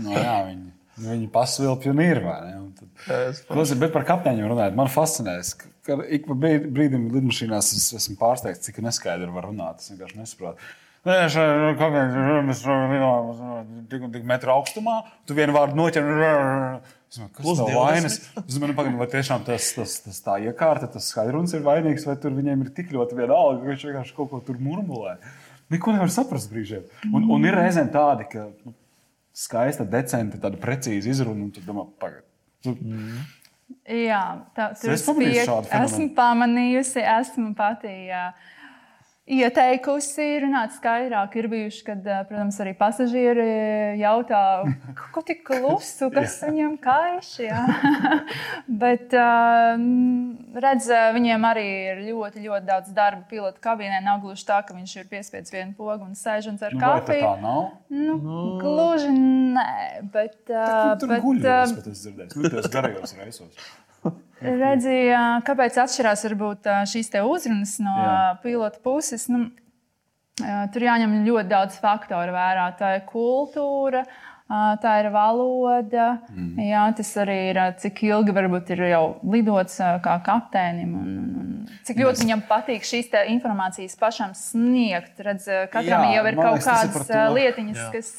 no, 0.00 0.16
jā, 0.16 0.40
viņi. 0.48 0.72
Viņi 1.04 1.28
pasvilpja 1.34 1.90
un 1.90 2.00
ir. 2.02 2.20
Tad... 3.04 3.38
Bet 3.80 3.94
par 3.94 4.04
kapteiņiem 4.06 4.50
runājot, 4.50 4.76
man 4.78 4.90
fascinē, 4.90 5.40
ka 5.58 5.70
ik 5.86 6.24
pa 6.28 6.36
brīdim 6.38 7.10
lidmašīnās 7.12 7.74
es 7.76 7.90
esmu 7.98 8.16
pārsteigts, 8.20 8.64
cik 8.66 8.80
neskaidri 8.84 9.30
var 9.34 9.48
runāt. 9.50 9.82
Es 9.82 9.92
vienkārši 9.92 10.20
nesaprotu. 10.20 10.72
Nē, 11.04 11.16
šeit 11.28 11.82
mēs 12.48 12.62
lidojam 12.64 13.72
tik 13.90 14.06
un 14.06 14.12
tik 14.14 14.22
metru 14.28 14.54
augstumā. 14.54 15.02
Tu 15.28 15.36
vienu 15.36 15.52
vārdu 15.56 15.76
noķer. 15.76 16.06
Kas 17.36 17.60
ir 17.60 17.74
vainas? 17.76 18.16
Es 18.40 18.56
domāju, 18.56 18.76
pagaidi, 18.78 18.96
vai 18.98 19.08
tiešām 19.12 19.44
tas, 19.46 19.68
tas, 19.76 19.98
tas 20.06 20.22
tā 20.24 20.38
iekārta, 20.48 20.88
tas 20.90 21.10
skaidrums 21.12 21.52
ir 21.54 21.62
vainīgs, 21.66 22.06
vai 22.08 22.16
tur 22.20 22.32
viņiem 22.34 22.64
ir 22.64 22.72
tik 22.74 22.90
ļoti 22.96 23.20
vienalga, 23.20 23.60
ka 23.60 23.68
viņš 23.68 23.84
vienkārši 23.90 24.16
kaut 24.16 24.32
ko 24.32 24.40
tur 24.46 24.58
murmulē. 24.64 25.18
Neko 25.74 25.94
nevar 25.94 26.10
saprast 26.12 26.50
brīžiem. 26.50 26.88
Un, 27.12 27.28
un 27.36 27.46
ir 27.46 27.54
reizēm 27.60 27.92
tādi, 27.92 28.26
ka 28.32 28.48
nu, 28.64 28.74
skaista, 29.36 29.86
decenta, 29.86 30.40
tāda 30.40 30.58
precīza 30.60 31.12
izruna, 31.12 31.46
un 31.46 31.52
tu 31.54 31.62
domā, 31.68 31.86
pagaidi. 32.00 32.26
Mm. 32.72 33.22
Jā, 33.88 34.22
tā 34.56 34.70
ir. 34.80 34.94
Es 34.94 35.04
esmu 35.78 36.10
pamanījusi, 36.16 37.04
esmu 37.20 37.54
pati. 37.58 37.94
Jā 38.10 38.28
ieteikusi 39.24 40.24
runāt 40.42 40.74
skaidrāk. 40.76 41.36
Ir 41.40 41.48
bijuši, 41.48 41.80
kad, 41.86 42.08
protams, 42.28 42.58
arī 42.60 42.74
pasažieri 42.76 43.46
jautā, 44.00 44.40
ko 45.14 45.22
tik 45.24 45.40
klusu, 45.48 46.10
kas 46.12 46.36
viņam 46.44 46.76
kaiš. 46.82 47.30
Bet, 48.82 49.14
redz, 50.66 50.90
viņiem 51.16 51.46
arī 51.48 51.66
ir 51.92 52.02
ļoti, 52.10 52.44
ļoti 52.44 52.68
daudz 52.68 52.92
darba 52.96 53.24
pilota 53.30 53.62
kabīnē. 53.64 54.02
Nav 54.04 54.20
gluži 54.24 54.44
tā, 54.48 54.60
ka 54.66 54.76
viņš 54.76 54.96
ir 55.00 55.08
piespiedzis 55.12 55.56
vienu 55.56 55.72
pogu 55.78 56.04
un 56.04 56.12
sēž 56.18 56.50
un 56.52 56.60
dzer 56.60 56.76
nu, 56.76 56.82
kafiju. 56.84 57.24
Tā 57.24 57.32
nav. 57.40 57.62
Nu, 57.94 58.18
no. 58.20 58.42
Gluži 58.60 59.14
nē, 59.14 60.04
bet. 60.12 60.36
Tā, 60.50 60.98
tur 61.00 61.14
bet, 61.14 61.24
guļos, 61.24 61.72
bet 61.78 61.88
es 61.94 62.04
dzirdēju, 62.04 62.52
tas 62.58 62.70
garajos 62.72 63.16
reisos. 63.16 63.72
Redzēju, 64.44 65.20
kāpēc 65.46 65.78
atšķirās 65.84 66.24
varbūt, 66.28 66.70
šīs 66.90 67.12
uzrunas 67.24 67.78
no 67.82 67.94
Jā. 67.96 68.16
pilota 68.42 68.80
puses. 68.84 69.26
Nu, 69.32 69.46
tur 70.74 70.86
jāņem 70.88 71.22
ļoti 71.26 71.50
daudz 71.50 71.80
faktoru 71.82 72.34
vērā. 72.34 72.68
Tā 72.78 72.96
ir 72.98 73.04
kultūra, 73.08 74.04
tā 74.82 74.96
ir 75.02 75.10
valoda. 75.14 76.08
Mm. 76.34 76.60
Jā, 76.68 76.84
tas 76.98 77.14
arī 77.22 77.38
ir 77.52 77.60
cik 77.80 78.04
ilgi 78.10 78.34
varbūt 78.36 78.74
ir 78.74 78.84
jau 78.90 79.04
lidots 79.32 79.78
kā 80.04 80.18
kapteinim. 80.26 80.92
Un, 81.00 81.14
un, 81.40 81.72
cik 81.86 82.02
ļoti 82.02 82.18
Mēs... 82.18 82.26
viņam 82.26 82.44
patīk 82.50 82.84
šīs 82.88 83.10
informācijas 83.36 83.96
pašam 84.00 84.36
sniegt. 84.36 85.16
Redz, 85.24 85.48
katram 85.72 86.08
Jā, 86.10 86.18
jau 86.18 86.28
ir 86.28 86.38
kaut 86.42 86.60
liekas, 86.60 86.68
kādas 86.68 87.34
lietiņas, 87.38 87.80
Jā. 87.80 87.90
kas 87.94 88.12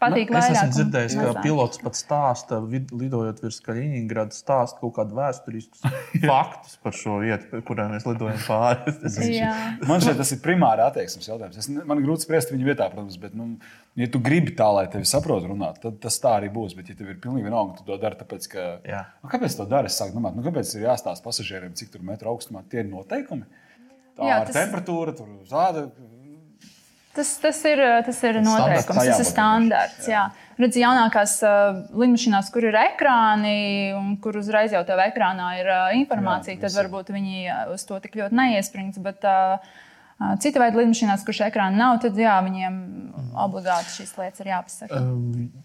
patīk 0.00 0.30
nu, 0.30 0.38
vairāk. 0.38 0.50
Es 0.50 0.58
esmu 0.60 0.74
dzirdējis, 0.74 1.14
ka 1.18 1.42
pilots 1.44 1.80
pat 1.82 1.98
stāsta, 1.98 2.58
lidojot 2.64 3.40
virs 3.44 3.60
Kaļiņģeradas, 3.64 4.40
stāsta 4.44 4.80
kaut 4.80 4.94
kādus 4.98 5.16
vēsturiskus 5.18 5.84
faktus 6.30 6.76
par 6.84 6.96
šo 6.98 7.18
vietu, 7.22 7.60
kurā 7.68 7.86
mēs 7.92 8.06
lidojam 8.08 8.40
pāri. 8.46 8.94
man 9.90 10.04
šeit 10.04 10.20
tas 10.20 10.32
ir 10.34 10.42
primāri 10.44 10.84
attieksmes 10.84 11.28
jautājums. 11.30 11.58
Es, 11.60 11.70
man 11.74 12.04
grūti 12.04 12.26
spriest 12.26 12.54
viņa 12.54 12.68
vietā, 12.70 12.88
protams, 12.92 13.18
bet, 13.20 13.36
nu, 13.38 13.50
ja 14.00 14.08
tu 14.12 14.22
gribi 14.24 14.54
tā, 14.56 14.70
lai 14.76 14.86
tevi 14.92 15.08
saprotu 15.08 15.50
runāt, 15.52 15.80
tad 15.84 16.00
tas 16.04 16.18
tā 16.22 16.36
arī 16.40 16.50
būs. 16.54 16.76
Bet, 16.78 16.90
ja 16.92 16.98
tev 16.98 17.12
ir 17.12 17.20
pilnīgi 17.22 17.48
vienalga, 17.48 17.78
tu 17.78 17.88
to 17.88 18.00
dari, 18.00 18.18
tāpēc, 18.20 18.48
ka. 18.54 18.70
Nu, 19.22 19.32
kāpēc 19.32 19.58
to 19.60 19.68
dari? 19.70 19.92
Es 19.92 20.00
sāku 20.00 20.16
domāt, 20.16 20.38
nu, 20.38 20.46
kāpēc 20.46 20.76
ir 20.78 20.88
jāstāsta 20.88 21.26
pasažieriem, 21.26 21.76
cik 21.78 21.94
tur 21.94 22.06
metru 22.06 22.32
augstumā 22.34 22.64
tie 22.70 22.82
ir 22.84 22.90
noteikumi. 22.90 23.46
Tā 24.14 24.28
jā, 24.28 24.42
tas... 24.46 24.54
temperatūra, 24.54 25.14
tur 25.18 25.30
zāda 25.50 25.88
Tas, 27.14 27.30
tas 27.38 27.60
ir, 27.70 27.80
tas 28.06 28.18
ir 28.26 28.40
noteikums, 28.42 29.06
tas 29.06 29.20
ir 29.22 29.28
standarts. 29.28 30.08
Jā. 30.10 30.24
Jā. 30.26 30.44
Redz, 30.58 30.78
jaunākās 30.78 31.38
uh, 31.46 31.80
lidmašīnās, 31.98 32.50
kur 32.54 32.66
ir 32.68 32.76
ekrāni 32.78 33.90
un 33.94 34.12
kur 34.22 34.38
uzreiz 34.38 34.74
jau 34.74 34.82
tev 34.86 35.02
ekrānā 35.02 35.48
ir 35.60 35.70
uh, 35.70 35.88
informācija, 35.98 36.54
jā, 36.54 36.62
tad 36.62 36.76
varbūt 36.78 37.10
viņi 37.14 37.48
uz 37.74 37.86
to 37.88 37.98
tik 38.02 38.14
ļoti 38.20 38.38
neiesprings. 38.38 39.00
Bet, 39.02 39.26
uh, 39.26 39.58
Cita 40.40 40.60
veida 40.62 40.78
lidmašīnās, 40.78 41.24
kurš 41.26 41.40
ekrāna 41.48 41.74
nav, 41.74 41.96
tad 42.04 42.18
jā, 42.18 42.36
viņiem 42.46 42.76
obligāti 43.44 43.96
šīs 43.96 44.12
lietas 44.14 44.44
ir 44.44 44.50
jāpasaka. 44.52 45.00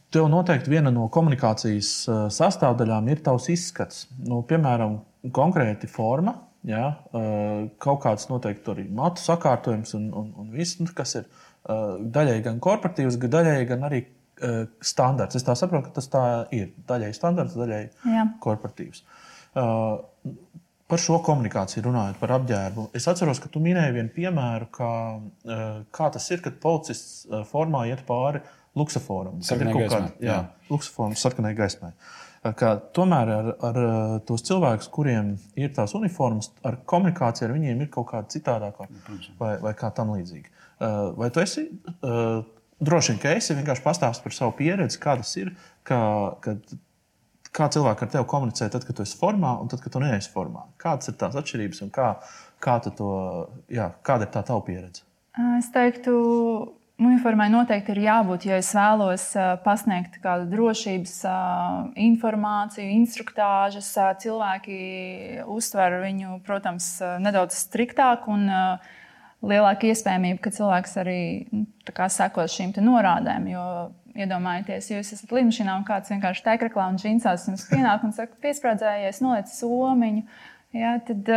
Tev 0.09 0.25
noteikti 0.33 0.73
viena 0.73 0.89
no 0.93 1.05
komunikācijas 1.13 1.91
sastāvdaļām 2.33 3.11
ir 3.13 3.21
tavs 3.23 3.45
izskats. 3.53 4.07
Nu, 4.25 4.41
piemēram, 4.49 4.97
konkrēti 5.37 5.87
forma, 5.91 6.33
Ja, 6.67 6.99
kaut 7.79 8.01
kāds 8.03 8.27
noteikti 8.27 8.73
arī 8.73 8.83
matu 8.91 9.23
sakārtojums 9.23 9.93
un, 9.95 10.09
un, 10.11 10.31
un 10.41 10.49
viss, 10.51 10.79
nu, 10.81 10.89
kas 10.95 11.15
ir 11.21 11.29
daļai 11.65 12.41
gan 12.43 12.59
korporatīvs, 12.63 13.19
gan 13.21 13.35
daļai 13.37 13.61
gan 13.69 13.85
arī 13.87 14.01
standarts. 14.83 15.39
Es 15.39 15.47
tā 15.47 15.55
saprotu, 15.59 15.87
ka 15.87 15.99
tas 15.99 16.11
tā 16.11 16.25
ir. 16.55 16.73
Daļai 16.87 17.13
standarts, 17.15 17.55
daļai 17.59 17.81
Jā. 18.11 18.27
korporatīvs. 18.43 19.03
Par 20.89 21.01
šo 21.03 21.19
komunikāciju 21.23 21.85
runājot, 21.85 22.19
par 22.19 22.35
apģērbu. 22.39 22.89
Es 22.97 23.07
atceros, 23.11 23.39
ka 23.39 23.51
tu 23.53 23.61
minēji 23.63 23.95
vienu 23.95 24.13
piemēru, 24.15 24.69
kā, 24.73 24.93
kā 25.95 26.07
tas 26.15 26.31
ir, 26.33 26.41
kad 26.43 26.59
policists 26.63 27.27
formā 27.51 27.85
iet 27.91 28.03
pāri 28.07 28.41
luksusforam. 28.79 29.43
Sarkanai 29.45 29.75
gaismai. 29.75 30.15
Jā, 30.23 30.41
luksusforam, 30.71 31.15
sarkanai 31.19 31.53
gaismai. 31.57 31.91
Uh, 31.93 32.28
ka 32.43 32.73
tomēr 32.95 33.31
ar, 33.33 33.49
ar 33.69 33.79
tos 34.27 34.43
cilvēkus, 34.47 34.89
kuriem 34.93 35.33
ir 35.59 35.73
tās 35.75 35.95
uniformas, 35.97 36.51
ar 36.65 36.79
komunikāciju 36.89 37.49
ar 37.49 37.55
viņiem 37.55 37.83
ir 37.83 37.89
kaut 37.93 38.09
kāda 38.13 38.31
citādāka 38.31 38.87
vai, 39.39 39.57
vai 39.63 39.73
kā 39.77 39.91
tam 39.95 40.13
līdzīga. 40.15 40.53
Vai 41.19 41.29
tu 41.35 41.43
esi? 41.43 41.67
Droši 42.79 43.11
vien, 43.11 43.19
ka 43.19 43.33
esi 43.35 43.57
vienkārši 43.57 43.83
pastāstījis 43.83 44.23
par 44.23 44.35
savu 44.37 44.55
pieredzi, 44.55 45.01
kā 45.03 45.17
tas 45.19 45.33
ir, 45.35 45.51
kā, 45.87 45.99
kad, 46.45 46.75
kā 47.51 47.67
cilvēki 47.75 48.05
ar 48.05 48.11
tevi 48.13 48.29
komunicē, 48.31 48.69
tad, 48.71 48.87
kad 48.87 48.95
tu 48.95 49.03
esi 49.03 49.19
formā 49.19 49.57
un 49.59 49.67
tad, 49.71 49.83
kad 49.83 49.91
tu 49.91 49.99
neesi 50.03 50.31
formā. 50.31 50.63
Kādas 50.79 51.11
ir 51.11 51.19
tās 51.19 51.35
atšķirības 51.41 51.83
un 51.83 51.91
kā, 51.91 52.13
kā 52.63 52.79
to, 52.87 53.11
jā, 53.67 53.91
kāda 54.07 54.29
ir 54.29 54.31
tā 54.37 54.45
tava 54.47 54.63
pieredze? 54.63 55.03
Es 55.59 55.67
teiktu, 55.75 56.15
Uniformai 56.99 57.47
noteikti 57.47 57.93
ir 57.95 58.01
jābūt, 58.03 58.45
ja 58.49 58.57
es 58.59 58.73
vēlos 58.75 59.29
pasniegt 59.63 60.17
kādu 60.19 60.49
drošības 60.51 61.13
informāciju, 61.95 62.89
instruktāžas. 62.97 63.93
Cilvēki 64.19 64.79
uztver 65.47 66.01
viņu, 66.03 66.41
protams, 66.43 66.97
nedaudz 67.23 67.55
striktāk 67.61 68.27
un 68.27 68.49
lielāka 69.39 69.87
iespējamība, 69.87 70.41
ka 70.43 70.51
cilvēks 70.57 70.97
arī 70.99 71.21
nu, 71.55 71.63
sekos 71.87 72.57
šīm 72.57 72.75
norādēm. 72.83 73.47
Jo 73.53 73.63
iedomājieties, 74.19 74.89
ja 74.91 74.99
jūs 74.99 75.13
esat 75.15 75.31
lidmašīnā 75.37 75.77
un 75.79 75.85
kāds 75.87 76.11
vienkārši 76.11 76.43
teikraklā 76.49 76.89
un 76.91 76.99
džinsās 76.99 77.47
jums 77.47 77.63
pienāk 77.69 78.03
un 78.03 78.11
saka, 78.15 78.35
piesprādzējies, 78.43 79.21
noliec 79.23 79.51
somiņu. 79.53 80.25
Jā, 80.75 80.97
tad, 81.07 81.31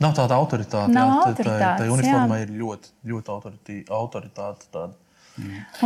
Nav 0.00 0.14
tāda 0.16 0.36
autoritāte. 0.40 0.88
Nav 0.94 1.08
jā, 1.08 1.12
tā- 1.12 1.28
autoritātes, 1.28 1.60
Tā, 1.60 1.70
tā 1.82 1.88
uniformā 1.92 2.38
jā. 2.40 2.42
ir 2.46 2.52
ļoti, 2.62 2.92
ļoti 3.12 3.32
autoritī- 3.36 3.84
autoritāte. 3.92 4.68
Tāda. 4.72 4.94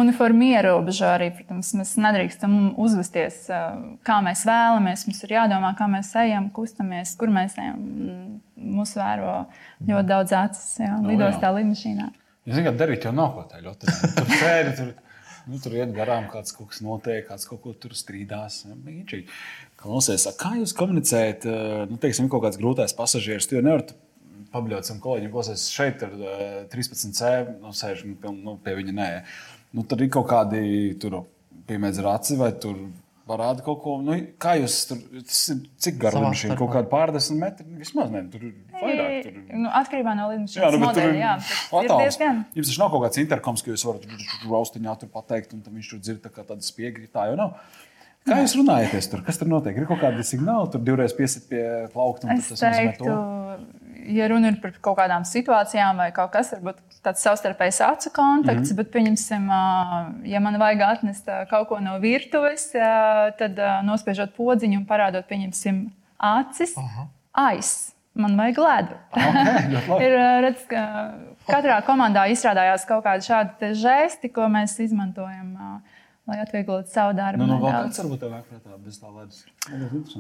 Uniforma 0.01 0.47
ierobežo 0.51 1.07
arī, 1.07 1.29
protams, 1.37 1.69
mēs 1.79 1.93
nedrīkstam 2.01 2.55
uzvesties, 2.81 3.45
kā 4.07 4.17
mēs 4.25 4.43
vēlamies. 4.49 5.05
Mums 5.07 5.21
ir 5.27 5.35
jādomā, 5.37 5.75
kā 5.79 5.87
mēs 5.91 6.11
ejam, 6.19 6.49
kustamies, 6.51 7.13
kur 7.21 7.29
mēs 7.35 7.59
ejam. 7.59 7.79
Mm, 7.79 8.41
Mūs 8.75 8.95
vēro 8.97 9.47
ļoti 9.85 10.07
daudz 10.09 10.33
acis, 10.33 10.79
jā, 10.81 10.95
Nu, 11.03 11.11
lidostā, 11.11 11.51
lidmašīnā. 11.53 12.07
Jūs 12.49 12.57
zināt, 12.59 12.79
darīt 12.81 13.05
jau 13.05 13.13
nav 13.13 13.35
ko 13.35 13.43
tādu. 13.51 13.75
Tur 13.83 14.31
sēdi, 14.41 14.73
tur, 14.79 14.95
nu, 15.47 15.59
tur 15.61 15.73
iet 15.77 15.93
garām, 15.95 16.31
kāds 16.33 16.55
kaut 16.57 16.71
kas 16.73 16.81
notiek, 16.81 17.27
kāds 17.29 17.47
kaut 17.51 17.61
ko 17.63 17.75
tur 17.75 17.91
strīdās. 17.99 18.63
Mīčīgi. 18.73 19.27
Klausies, 19.77 20.25
kā 20.41 20.55
jūs 20.59 20.73
komunicējat, 20.79 21.45
nu, 21.91 21.99
teiksim, 22.01 22.31
kaut 22.33 22.43
kāds 22.47 22.59
grūtais 22.59 22.97
pasažieris? 22.97 23.51
Jau 23.53 23.61
nevarat 23.63 23.93
pabļaut 24.55 24.87
sam 24.89 25.03
kolēģiem, 25.05 25.33
klausies, 25.35 25.67
šeit 25.75 26.03
ir 26.07 26.17
eh, 26.17 26.59
13C, 26.73 27.35
nu, 27.61 27.75
sēž 27.77 28.05
nu, 28.09 28.17
pie- 28.23 28.35
nu, 28.39 28.57
pie 28.65 28.79
viņa 28.81 28.95
nē. 29.03 29.09
Nu, 29.75 29.83
tur 29.91 30.03
ir 30.07 30.13
kaut 30.15 30.29
kādi, 30.31 30.65
tur 31.03 31.25
piemēdz 31.69 32.03
raci 32.07 32.39
vai 32.41 32.53
tur. 32.63 32.79
Parāda 33.25 33.63
kaut 33.65 33.79
ko, 33.81 33.93
nu, 34.05 34.13
kā 34.37 34.51
jūs 34.61 34.75
tur, 34.91 34.99
tas 35.25 35.39
ir 35.55 35.63
cik 35.81 35.95
gara 36.03 36.19
līnija, 36.21 36.37
starpā. 36.43 36.59
kaut 36.61 36.73
kāda 36.75 36.91
pārdesmit 36.91 37.39
metri, 37.41 37.65
vismaz 37.81 38.11
ne, 38.13 38.21
tur 38.29 38.43
ir 38.45 38.51
vairāk. 38.83 39.15
Tur... 39.25 39.39
ir- 39.39 39.63
Nu, 39.63 39.71
atkarībā 39.79 40.13
no 40.19 40.27
Jā, 40.27 40.35
lidmašīnas 40.35 40.75
nu, 40.77 40.81
bet 40.83 40.85
tur 40.85 40.85
modeļa. 40.85 41.15
ir 41.15 41.23
Jā, 41.23 41.31
ir 41.41 41.89
attāls. 41.89 42.19
Jums 42.59 42.69
taču 42.69 42.83
nav 42.83 42.91
kaut 42.93 43.05
kāds 43.07 43.21
interkoms, 43.23 43.65
ka 43.65 43.73
jūs 43.73 43.87
varat 43.89 44.05
raustiņā 44.45 44.97
tur 45.01 45.09
pateikt, 45.17 45.57
un 45.57 45.65
tam 45.65 45.81
viņš 45.81 45.89
tur 45.95 46.03
dzird 46.05 46.21
tā 46.27 46.35
kā 46.37 46.45
tāda 46.51 46.69
spiegri. 46.69 47.09
Tā 47.17 47.25
jau 47.31 47.39
nav. 47.41 47.57
Kā 48.25 48.41
jūs 48.41 48.55
runājaties 48.57 49.11
tur? 49.13 49.21
Kas 49.25 49.37
tur 49.41 49.51
notiek? 49.51 49.77
Ir 49.77 49.89
kaut 49.89 50.01
kādi 50.01 50.25
signāli, 50.25 50.71
tur 50.73 50.81
divreiz 50.85 51.13
piesit 51.17 51.45
pie 51.51 51.65
plaukta. 51.93 52.33
Es 52.33 52.49
teiktu, 52.57 53.17
ja 54.17 54.29
runa 54.33 54.53
ir 54.53 54.61
par 54.63 54.73
kaut 54.85 54.97
kādām 55.03 55.27
situācijām 55.29 56.01
vai 56.01 56.09
kaut 56.17 56.33
kas, 56.33 56.55
varbūt 56.57 57.01
tāds 57.05 57.25
savstarpējs 57.25 57.83
acu 57.85 58.13
kontakts, 58.17 58.71
mm 58.71 58.73
-hmm. 58.73 58.77
bet, 58.81 58.93
pieņemsim, 58.95 59.49
ja 60.33 60.41
man 60.41 60.59
vajag 60.61 60.87
atnest 60.89 61.29
kaut 61.51 61.69
ko 61.69 61.81
no 61.85 61.99
virtuves, 62.01 62.71
tad 63.39 63.61
nospiežot 63.85 64.33
podziņu 64.37 64.81
un 64.81 64.87
parādot, 64.87 65.29
pieņemsim, 65.29 65.91
acis, 66.19 66.77
aiz. 67.33 67.95
Man 68.15 68.37
vajag 68.39 68.59
ledu. 68.63 68.97
Okay, 69.11 70.03
ir 70.07 70.13
ā, 70.15 70.27
redz, 70.45 70.61
ka 70.71 70.83
katrā 71.51 71.81
komandā 71.83 72.29
izstrādājās 72.31 72.87
kaut 72.87 73.03
kādi 73.03 73.27
šādi 73.27 73.73
žesti, 73.75 74.31
ko 74.31 74.47
mēs 74.47 74.77
izmantojam, 74.85 75.49
ā, 75.59 75.71
lai 76.31 76.39
atvieglotu 76.43 76.93
savu 76.93 77.17
darbu. 77.17 77.43
Nu, 77.45 77.55
nu, 77.55 77.59
nedaudz. 77.59 77.91
kāds 77.91 78.03
varbūt 78.03 78.23
tev 78.23 78.33
vajag 78.33 78.47
prātā 78.53 78.79
bez 78.85 79.01
tā 79.01 79.11
ledus. 79.13 79.43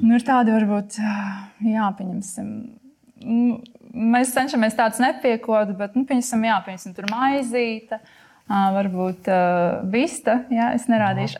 Nu, 0.00 0.16
ir 0.16 0.26
tādi, 0.26 0.52
varbūt, 0.54 0.98
jā, 1.68 1.86
pieņemsim. 2.00 2.50
Nu, 3.24 3.62
Mēs 3.94 4.32
cenšamies 4.34 4.74
tādus 4.74 4.98
nepiekot, 4.98 5.68
bet, 5.78 5.92
nu, 5.94 6.02
pieņemsim, 6.08 6.48
jā, 6.48 6.56
pieņemsim, 6.66 6.94
tur 6.96 7.06
maizīte. 7.12 8.00
Varbūt 8.50 9.30
uh, 9.30 9.84
vista, 9.88 10.40
jā, 10.52 10.72
es 10.76 10.88
nerādīšu. 10.90 11.38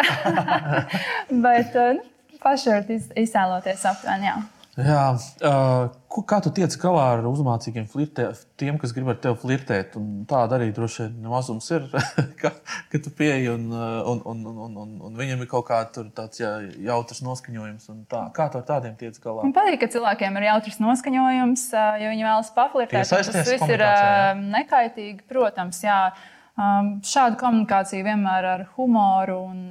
bet 1.44 1.74
uh, 1.74 1.96
nu, 1.98 2.38
paši 2.40 2.70
varat 2.70 2.92
iz, 2.94 3.10
iztēloties 3.26 3.82
aptuveni. 3.90 4.30
jā. 4.30 4.36
Jā, 4.74 5.02
uh, 5.46 6.22
kā 6.26 6.40
tu 6.42 6.50
tiec 6.54 6.74
galā 6.82 7.04
ar 7.12 7.20
uzmācīgiem 7.28 7.84
flirtē, 7.90 8.26
tiem, 8.58 8.74
kas 8.82 8.90
grib 8.96 9.12
ar 9.12 9.20
tevi 9.22 9.38
flirtēt? 9.38 9.94
Un 10.00 10.24
Tāda 10.30 10.58
arī 10.58 10.72
droši 10.74 11.04
vien 11.04 11.28
mazums 11.30 11.68
ir, 11.76 11.86
ka, 12.40 12.50
ka 12.90 13.00
tu 13.04 13.12
pieeji 13.14 13.52
un, 13.52 13.68
un, 13.70 14.24
un, 14.32 14.42
un, 14.50 14.76
un, 14.82 14.92
un, 15.06 15.14
viņam 15.20 15.44
ir 15.44 15.50
kaut 15.50 15.68
kāds 15.70 16.02
tāds 16.16 16.42
jā, 16.42 16.52
jautrs 16.88 17.22
noskaņojums. 17.22 17.88
un 17.94 18.02
Tā. 18.10 18.26
Kā 18.34 18.48
tu 18.50 18.58
ar 18.58 18.66
tādiem 18.66 18.98
tiec 18.98 19.18
galā? 19.22 19.46
Man 19.46 19.54
patīk, 19.54 19.78
ka 19.84 19.90
cilvēkiem 19.94 20.40
ir 20.40 20.48
jautrs 20.50 20.82
noskaņojums, 20.82 21.66
jo 22.02 22.14
viņi 22.14 22.28
vēlas 22.28 22.54
paflirtēt. 22.58 23.10
Tas 23.14 23.30
viss 23.30 23.68
ir 23.70 23.86
nekaitīgi, 24.42 25.22
protams. 25.30 25.84
Jā. 25.86 26.00
Um, 26.54 27.00
šāda 27.02 27.34
komunikācija 27.34 28.04
vienmēr 28.06 28.46
ar 28.46 28.60
humoru 28.76 29.40
un 29.48 29.62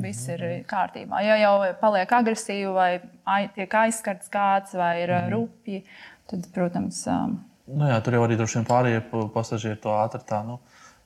viss 0.00 0.28
ir 0.32 0.42
kārtībā. 0.70 1.20
Ja 1.26 1.36
jau 1.40 1.54
paliek 1.80 2.12
agresīva 2.18 2.72
vai 2.76 2.90
ai, 3.24 3.46
tiek 3.54 3.74
aizskarts 3.84 4.32
kāds 4.32 4.76
vai 4.78 4.94
ir 5.02 5.12
mm. 5.12 5.32
rupji, 5.34 5.82
tad, 6.30 6.46
protams, 6.54 7.04
um, 7.12 7.40
Nu, 7.70 7.86
jā, 7.86 8.00
tur 8.02 8.16
jau 8.16 8.24
arī 8.26 8.36
droši 8.38 8.58
vien 8.58 8.66
pārējie 8.68 9.02
pa- 9.10 9.28
pasažieri 9.36 9.78
to 9.82 9.92
ātri 9.94 10.20
tā, 10.26 10.42
nu, 10.46 10.58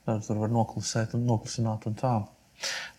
tur 0.07 0.41
var 0.41 0.53
noklusēt 0.55 1.15
un 1.19 1.27
noklusināt. 1.29 1.85
Un 1.87 1.99
tā. 1.99 2.15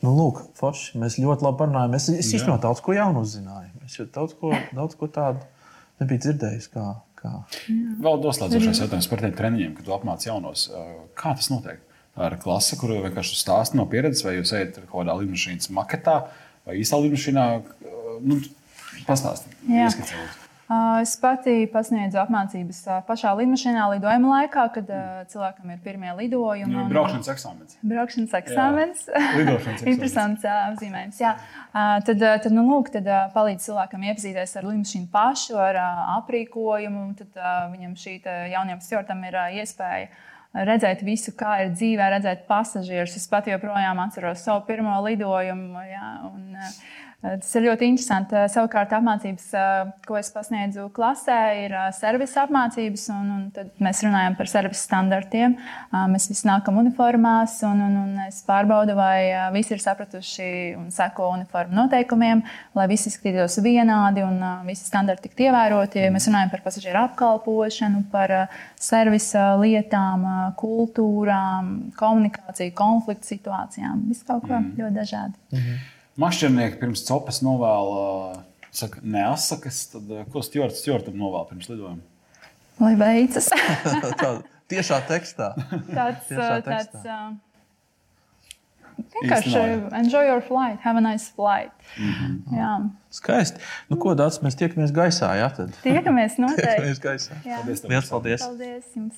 nu, 0.03 0.13
lūk, 0.13 0.43
forši. 0.59 0.99
Mēs 1.01 1.17
ļoti 1.21 1.47
labi 1.47 1.59
parunājām. 1.63 1.95
Es, 1.97 2.09
es 2.13 2.29
īstenībā 2.37 2.59
daudz 2.61 2.83
ko 2.85 2.93
jaunu 2.93 3.25
uzzināju. 3.25 3.73
Es 3.87 3.97
jau 3.97 4.05
daudz 4.13 4.37
ko, 4.37 4.53
daudz 4.77 4.95
ko 4.99 5.09
tādu 5.09 5.41
nebiju 6.01 6.23
dzirdējis. 6.27 6.69
Kā, 6.75 6.85
kā. 7.17 7.33
Vēl 8.05 8.21
noslēdzošais 8.21 8.83
jautājums 8.85 9.09
par 9.09 9.25
tiem 9.25 9.33
treniņiem, 9.39 9.73
kad 9.79 9.89
tu 9.89 9.97
apmāci 9.97 10.29
jaunos. 10.29 10.67
Kā 11.17 11.33
tas 11.33 11.49
notiek? 11.49 11.81
Tā 12.17 12.31
ir 12.31 12.37
klase, 12.41 12.73
kur 12.81 12.89
vienkārši 12.97 13.37
stāsta 13.37 13.77
no 13.77 13.85
pieredzes, 13.85 14.25
vai 14.25 14.39
jūs 14.39 14.55
ejat 14.57 14.79
kaut 14.87 15.03
kādā 15.03 15.13
lidmašīnas 15.21 15.69
maketā 15.77 16.15
vai 16.65 16.79
īstā. 16.81 16.97
Uh, 16.97 17.95
Nu, 18.17 18.39
Pastāstiet, 19.05 19.53
Jā. 19.69 19.91
Uh, 20.67 20.97
Es 20.99 21.13
pati 21.21 21.67
pasniedzu 21.71 22.17
apmācības 22.19 22.79
pašā 23.07 23.29
lidmašīnā, 23.39 23.83
lidojuma 23.93 24.31
laikā, 24.33 24.65
kad 24.75 24.89
uh, 24.91 25.21
cilvēkam 25.31 25.69
ir 25.71 25.77
pirmie 25.85 26.09
lidojumi. 26.17 26.73
Nu, 26.73 26.81
un- 26.81 26.89
Braukšanas 26.91 27.29
eksāmenis. 27.31 27.77
Braukšanas 27.87 28.33
eksāmenis. 28.41 29.05
Interesants 29.93 30.43
apzīmējums. 30.43 31.21
Jā. 31.23 31.35
Tad, 32.09 32.19
tad, 32.19 32.49
nu, 32.51 32.65
lūk, 32.67 32.89
tad 32.97 33.07
palīdz 33.37 33.69
cilvēkam 33.69 34.03
iepazīties 34.09 34.57
ar 34.59 34.67
lidmašīnu 34.67 35.07
pašu, 35.13 35.55
ar 35.61 35.79
aprīkojumu. 36.17 37.05
Tad 37.21 37.39
viņam 37.77 37.93
šī 38.01 38.17
jaunajam 38.25 38.81
stjortam 38.83 39.23
ir 39.29 39.39
iespēja 39.61 40.09
redzēt 40.65 41.03
visu, 41.05 41.33
kā 41.37 41.57
ir 41.65 41.73
dzīvē, 41.75 42.09
redzēt 42.15 42.45
pasažierus. 42.49 43.17
Es 43.19 43.27
pat 43.29 43.49
joprojām 43.51 43.99
atceros 44.05 44.45
savu 44.45 44.65
pirmo 44.69 44.95
lidojumu. 45.05 45.83
Jā, 45.89 46.11
un, 46.31 46.47
Tas 47.17 47.49
ir 47.57 47.63
ļoti 47.65 47.87
interesanti. 47.89 48.35
Ā, 48.37 48.43
Savukārt, 48.53 48.91
apmācības, 48.93 49.45
ā, 49.57 49.61
ko 50.05 50.19
es 50.19 50.27
pasniedzu 50.29 50.83
klasē, 50.93 51.37
ir 51.63 51.73
servisa 51.97 52.43
apmācības. 52.45 53.07
Un, 53.09 53.31
un 53.33 53.47
tad 53.55 53.71
mēs 53.81 54.03
runājam 54.05 54.35
par 54.37 54.51
servisa 54.51 54.83
standartiem. 54.85 55.55
Mēs 56.13 56.29
visi 56.29 56.45
nākam 56.45 56.77
uniformās, 56.77 57.55
un, 57.65 57.81
un, 57.87 57.97
un 58.03 58.21
es 58.27 58.37
pārbaudu, 58.45 58.93
vai 58.99 59.49
visi 59.55 59.73
ir 59.73 59.81
sapratuši 59.81 60.51
un 60.77 60.93
seko 60.93 61.31
uniformu 61.33 61.79
noteikumiem, 61.79 62.45
lai 62.77 62.87
visi 62.93 63.09
izskatītos 63.09 63.57
vienādi 63.65 64.21
un 64.21 64.37
visi 64.69 64.85
standarti 64.85 65.25
tiktu 65.31 65.49
ievēroti. 65.49 66.05
Mēs 66.13 66.29
runājam 66.29 66.53
par 66.53 66.65
pasažieru 66.69 67.01
apkalpošanu, 67.01 68.05
par 68.13 68.37
servisa 68.77 69.55
lietām, 69.57 70.29
kultūrām, 70.61 71.75
komunikāciju, 71.97 72.77
konfliktu 72.77 73.33
situācijām. 73.33 74.05
Viss 74.13 74.27
kaut 74.29 74.45
ko 74.45 74.61
ļoti 74.61 74.97
dažādi. 75.01 75.96
Mašķirnieki 76.17 76.79
pirms 76.81 77.03
copas 77.05 77.41
novēla, 77.45 78.43
saka, 78.73 79.01
neasakas, 79.05 79.83
tad 79.93 80.13
uh, 80.13 80.23
ko 80.33 80.41
stjorts 80.45 80.81
stjortam 80.81 81.17
novēla 81.19 81.45
pirms 81.51 81.69
lidojuma? 81.69 82.01
Lai 82.81 82.93
veicas! 82.97 83.49
Tā, 84.21 84.31
tiešā 84.71 85.01
tekstā. 85.09 85.51
tāds 85.93 86.25
Tiešā 86.29 86.47
ā, 86.47 86.63
tekstā. 86.65 87.03
tāds. 87.03 87.05
ā, 87.05 87.19
Vienkārši 88.97 89.61
enjoy 89.93 90.25
your 90.25 90.41
flight, 90.41 90.79
have 90.81 90.97
a 90.97 91.01
nice 91.01 91.29
flight. 91.35 91.71
Mm 91.99 92.11
-hmm. 92.11 92.57
Jā, 92.57 92.89
Skaisti. 93.09 93.59
Nu, 93.89 93.97
ko 93.97 94.15
dārts, 94.15 94.41
mēs 94.41 94.57
tiekamies 94.57 94.91
gaisā. 94.91 95.29
Jā, 95.37 95.49
tad 95.55 95.77
tiekamies 95.83 96.37
noteikti. 96.43 96.65
tiekamies 96.65 96.99
gaisā. 96.99 97.33
Jā. 97.45 97.57
Paldies! 97.61 98.09
paldies! 98.09 98.41
Paldies 98.41 98.85
jums! 98.95 99.15